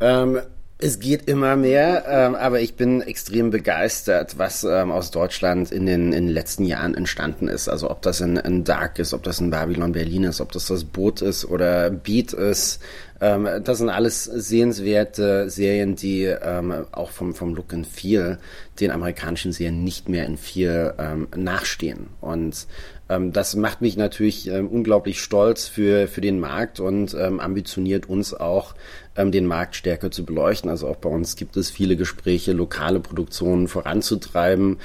Ähm 0.00 0.40
es 0.82 0.98
geht 0.98 1.28
immer 1.28 1.54
mehr, 1.54 2.04
ähm, 2.08 2.34
aber 2.34 2.60
ich 2.60 2.74
bin 2.74 3.02
extrem 3.02 3.50
begeistert, 3.50 4.36
was 4.36 4.64
ähm, 4.64 4.90
aus 4.90 5.12
Deutschland 5.12 5.70
in 5.70 5.86
den, 5.86 6.12
in 6.12 6.26
den 6.26 6.34
letzten 6.34 6.64
Jahren 6.64 6.96
entstanden 6.96 7.46
ist. 7.46 7.68
Also 7.68 7.88
ob 7.88 8.02
das 8.02 8.20
ein, 8.20 8.36
ein 8.36 8.64
Dark 8.64 8.98
ist, 8.98 9.14
ob 9.14 9.22
das 9.22 9.40
ein 9.40 9.50
Babylon 9.50 9.92
Berlin 9.92 10.24
ist, 10.24 10.40
ob 10.40 10.50
das 10.50 10.66
das 10.66 10.82
Boot 10.82 11.22
ist 11.22 11.44
oder 11.44 11.88
Beat 11.90 12.32
ist. 12.32 12.82
Ähm, 13.20 13.48
das 13.62 13.78
sind 13.78 13.90
alles 13.90 14.24
sehenswerte 14.24 15.48
Serien, 15.48 15.94
die 15.94 16.24
ähm, 16.24 16.86
auch 16.90 17.10
vom, 17.10 17.32
vom 17.32 17.54
Look 17.54 17.72
and 17.72 17.86
Feel 17.86 18.38
den 18.80 18.90
amerikanischen 18.90 19.52
Serien 19.52 19.84
nicht 19.84 20.08
mehr 20.08 20.26
in 20.26 20.36
viel 20.36 20.94
ähm, 20.98 21.28
nachstehen. 21.36 22.08
Und 22.20 22.66
ähm, 23.08 23.32
das 23.32 23.54
macht 23.54 23.80
mich 23.82 23.96
natürlich 23.96 24.48
ähm, 24.48 24.68
unglaublich 24.68 25.20
stolz 25.20 25.68
für, 25.68 26.08
für 26.08 26.20
den 26.20 26.40
Markt 26.40 26.80
und 26.80 27.14
ähm, 27.14 27.40
ambitioniert 27.40 28.08
uns 28.08 28.34
auch, 28.34 28.74
ähm, 29.16 29.32
den 29.32 29.46
Markt 29.46 29.76
stärker 29.76 30.10
zu 30.10 30.24
beleuchten. 30.24 30.70
Also 30.70 30.88
auch 30.88 30.96
bei 30.96 31.08
uns 31.08 31.36
gibt 31.36 31.56
es 31.56 31.70
viele 31.70 31.96
Gespräche, 31.96 32.52
lokale 32.52 33.00
Produktionen 33.00 33.68
voranzutreiben. 33.68 34.78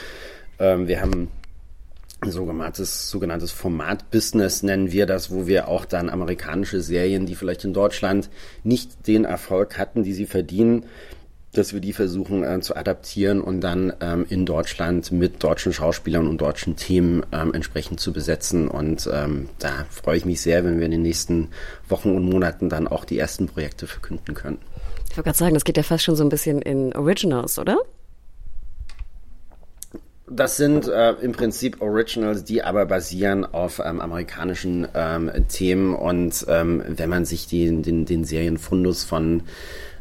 Ähm, 0.59 0.87
wir 0.87 1.01
haben 1.01 1.29
sogenanntes, 2.25 3.09
sogenanntes 3.09 3.51
Format-Business 3.51 4.63
nennen 4.63 4.91
wir 4.91 5.05
das, 5.05 5.29
wo 5.31 5.45
wir 5.45 5.67
auch 5.67 5.85
dann 5.85 6.09
amerikanische 6.09 6.81
Serien, 6.81 7.25
die 7.25 7.35
vielleicht 7.35 7.63
in 7.63 7.73
Deutschland 7.73 8.29
nicht 8.63 9.07
den 9.07 9.25
Erfolg 9.25 9.77
hatten, 9.77 10.03
die 10.03 10.13
sie 10.13 10.25
verdienen, 10.25 10.85
dass 11.57 11.73
wir 11.73 11.79
die 11.79 11.93
versuchen 11.93 12.43
äh, 12.43 12.59
zu 12.61 12.75
adaptieren 12.75 13.41
und 13.41 13.61
dann 13.61 13.93
ähm, 13.99 14.25
in 14.29 14.45
Deutschland 14.45 15.11
mit 15.11 15.43
deutschen 15.43 15.73
Schauspielern 15.73 16.27
und 16.27 16.39
deutschen 16.39 16.75
Themen 16.75 17.25
ähm, 17.31 17.53
entsprechend 17.53 17.99
zu 17.99 18.13
besetzen. 18.13 18.67
Und 18.67 19.09
ähm, 19.11 19.49
da 19.59 19.85
freue 19.89 20.17
ich 20.17 20.25
mich 20.25 20.41
sehr, 20.41 20.63
wenn 20.63 20.77
wir 20.77 20.85
in 20.85 20.91
den 20.91 21.01
nächsten 21.01 21.49
Wochen 21.89 22.15
und 22.15 22.23
Monaten 22.23 22.69
dann 22.69 22.87
auch 22.87 23.05
die 23.05 23.17
ersten 23.17 23.47
Projekte 23.47 23.87
verkünden 23.87 24.35
können. 24.35 24.59
Ich 25.09 25.17
wollte 25.17 25.29
gerade 25.29 25.37
sagen, 25.37 25.53
das 25.53 25.63
geht 25.63 25.77
ja 25.77 25.83
fast 25.83 26.03
schon 26.03 26.15
so 26.15 26.23
ein 26.23 26.29
bisschen 26.29 26.61
in 26.61 26.95
Originals, 26.95 27.57
oder? 27.57 27.77
Das 30.29 30.57
sind 30.57 30.89
äh, 30.89 31.11
im 31.21 31.31
Prinzip 31.31 31.81
Originals, 31.81 32.43
die 32.43 32.61
aber 32.61 32.85
basieren 32.85 33.45
auf 33.45 33.79
ähm, 33.79 34.01
amerikanischen 34.01 34.85
ähm, 34.93 35.31
Themen 35.47 35.95
und 35.95 36.45
ähm, 36.49 36.83
wenn 36.85 37.09
man 37.09 37.23
sich 37.23 37.47
die, 37.47 37.81
den, 37.81 38.03
den 38.03 38.25
Serienfundus 38.25 39.05
von 39.05 39.43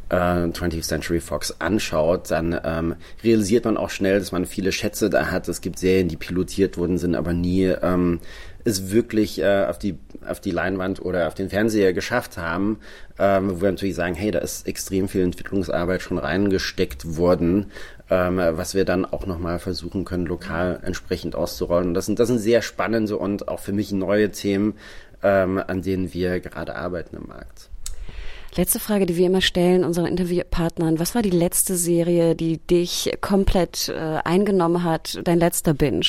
äh, 0.08 0.14
20th 0.14 0.82
Century 0.82 1.20
Fox 1.20 1.56
anschaut, 1.58 2.30
dann 2.30 2.58
ähm, 2.64 2.96
realisiert 3.22 3.64
man 3.64 3.76
auch 3.76 3.90
schnell, 3.90 4.18
dass 4.18 4.32
man 4.32 4.46
viele 4.46 4.72
Schätze 4.72 5.10
da 5.10 5.30
hat. 5.30 5.48
Es 5.48 5.60
gibt 5.60 5.78
Serien, 5.78 6.08
die 6.08 6.16
pilotiert 6.16 6.78
wurden, 6.78 6.98
sind 6.98 7.14
aber 7.14 7.32
nie 7.32 7.64
ähm, 7.64 8.20
es 8.64 8.90
wirklich 8.90 9.40
äh, 9.40 9.64
auf 9.68 9.78
die 9.78 9.98
auf 10.26 10.40
die 10.40 10.50
Leinwand 10.50 11.00
oder 11.00 11.28
auf 11.28 11.34
den 11.34 11.50
Fernseher 11.50 11.92
geschafft 11.92 12.36
haben, 12.36 12.80
ähm, 13.18 13.50
wo 13.50 13.60
wir 13.62 13.70
natürlich 13.70 13.94
sagen, 13.94 14.14
hey, 14.14 14.32
da 14.32 14.40
ist 14.40 14.66
extrem 14.66 15.08
viel 15.08 15.22
Entwicklungsarbeit 15.22 16.02
schon 16.02 16.18
reingesteckt 16.18 17.16
worden, 17.16 17.66
ähm, 18.10 18.38
was 18.38 18.74
wir 18.74 18.84
dann 18.84 19.04
auch 19.04 19.26
nochmal 19.26 19.60
versuchen 19.60 20.04
können, 20.04 20.26
lokal 20.26 20.80
entsprechend 20.82 21.36
auszurollen. 21.36 21.88
Und 21.88 21.94
das 21.94 22.06
sind 22.06 22.18
das 22.18 22.28
sind 22.28 22.38
sehr 22.38 22.62
spannende 22.62 23.16
und 23.16 23.48
auch 23.48 23.60
für 23.60 23.72
mich 23.72 23.92
neue 23.92 24.32
Themen, 24.32 24.74
ähm, 25.22 25.62
an 25.64 25.82
denen 25.82 26.12
wir 26.12 26.40
gerade 26.40 26.74
arbeiten 26.74 27.16
im 27.16 27.28
Markt. 27.28 27.70
Letzte 28.56 28.80
Frage, 28.80 29.04
die 29.04 29.16
wir 29.16 29.26
immer 29.26 29.42
stellen 29.42 29.84
unseren 29.84 30.06
Interviewpartnern. 30.06 30.98
Was 30.98 31.14
war 31.14 31.20
die 31.20 31.28
letzte 31.28 31.76
Serie, 31.76 32.34
die 32.34 32.56
dich 32.56 33.12
komplett 33.20 33.90
äh, 33.90 34.18
eingenommen 34.24 34.82
hat, 34.82 35.20
dein 35.24 35.38
letzter 35.38 35.74
Binge? 35.74 36.06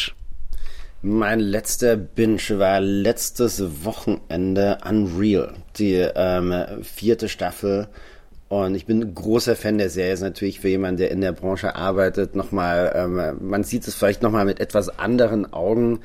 Mein 1.02 1.42
letzter 1.42 1.98
Binge 1.98 2.40
war 2.52 2.80
letztes 2.80 3.84
Wochenende 3.84 4.78
Unreal, 4.90 5.56
die 5.78 5.96
ähm, 5.96 6.54
vierte 6.84 7.28
Staffel. 7.28 7.90
Und 8.48 8.76
ich 8.76 8.86
bin 8.86 9.14
großer 9.14 9.58
Fan 9.58 9.78
der 9.78 9.90
Serie. 9.90 10.14
Ist 10.14 10.22
natürlich 10.22 10.62
für 10.62 10.70
jemanden, 10.70 11.00
der 11.00 11.12
in 11.12 11.20
der 11.20 11.34
Branche 11.34 11.76
arbeitet, 11.76 12.34
nochmal, 12.34 12.94
ähm, 12.96 13.46
man 13.46 13.66
sieht 13.66 13.86
es 13.86 13.96
vielleicht 13.96 14.24
nochmal 14.24 14.46
mit 14.46 14.62
etwas 14.62 14.88
anderen 14.88 15.52
Augen. 15.52 16.00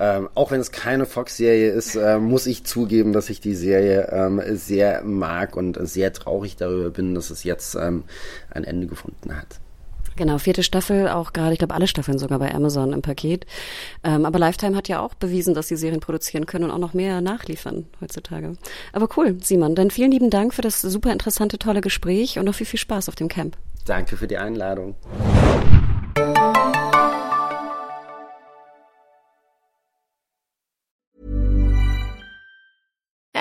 Ähm, 0.00 0.28
auch 0.34 0.50
wenn 0.50 0.60
es 0.60 0.70
keine 0.70 1.06
Fox-Serie 1.06 1.70
ist, 1.70 1.96
äh, 1.96 2.18
muss 2.18 2.46
ich 2.46 2.64
zugeben, 2.64 3.12
dass 3.12 3.30
ich 3.30 3.40
die 3.40 3.54
Serie 3.54 4.08
ähm, 4.12 4.40
sehr 4.56 5.02
mag 5.02 5.56
und 5.56 5.78
sehr 5.88 6.12
traurig 6.12 6.56
darüber 6.56 6.90
bin, 6.90 7.14
dass 7.14 7.30
es 7.30 7.44
jetzt 7.44 7.74
ähm, 7.74 8.04
ein 8.50 8.64
Ende 8.64 8.86
gefunden 8.86 9.36
hat. 9.36 9.60
Genau, 10.18 10.38
vierte 10.38 10.64
Staffel, 10.64 11.08
auch 11.08 11.32
gerade, 11.32 11.52
ich 11.52 11.60
glaube, 11.60 11.74
alle 11.74 11.86
Staffeln 11.86 12.18
sogar 12.18 12.40
bei 12.40 12.52
Amazon 12.52 12.92
im 12.92 13.02
Paket. 13.02 13.46
Ähm, 14.02 14.26
aber 14.26 14.40
Lifetime 14.40 14.76
hat 14.76 14.88
ja 14.88 15.00
auch 15.00 15.14
bewiesen, 15.14 15.54
dass 15.54 15.68
sie 15.68 15.76
Serien 15.76 16.00
produzieren 16.00 16.44
können 16.44 16.64
und 16.64 16.70
auch 16.72 16.78
noch 16.78 16.92
mehr 16.92 17.20
nachliefern 17.20 17.86
heutzutage. 18.00 18.56
Aber 18.92 19.08
cool, 19.16 19.36
Simon, 19.40 19.76
dann 19.76 19.92
vielen 19.92 20.10
lieben 20.10 20.30
Dank 20.30 20.54
für 20.54 20.62
das 20.62 20.80
super 20.80 21.12
interessante, 21.12 21.56
tolle 21.56 21.82
Gespräch 21.82 22.36
und 22.36 22.46
noch 22.46 22.54
viel, 22.56 22.66
viel 22.66 22.80
Spaß 22.80 23.08
auf 23.08 23.14
dem 23.14 23.28
Camp. 23.28 23.56
Danke 23.84 24.16
für 24.16 24.26
die 24.26 24.38
Einladung. 24.38 24.96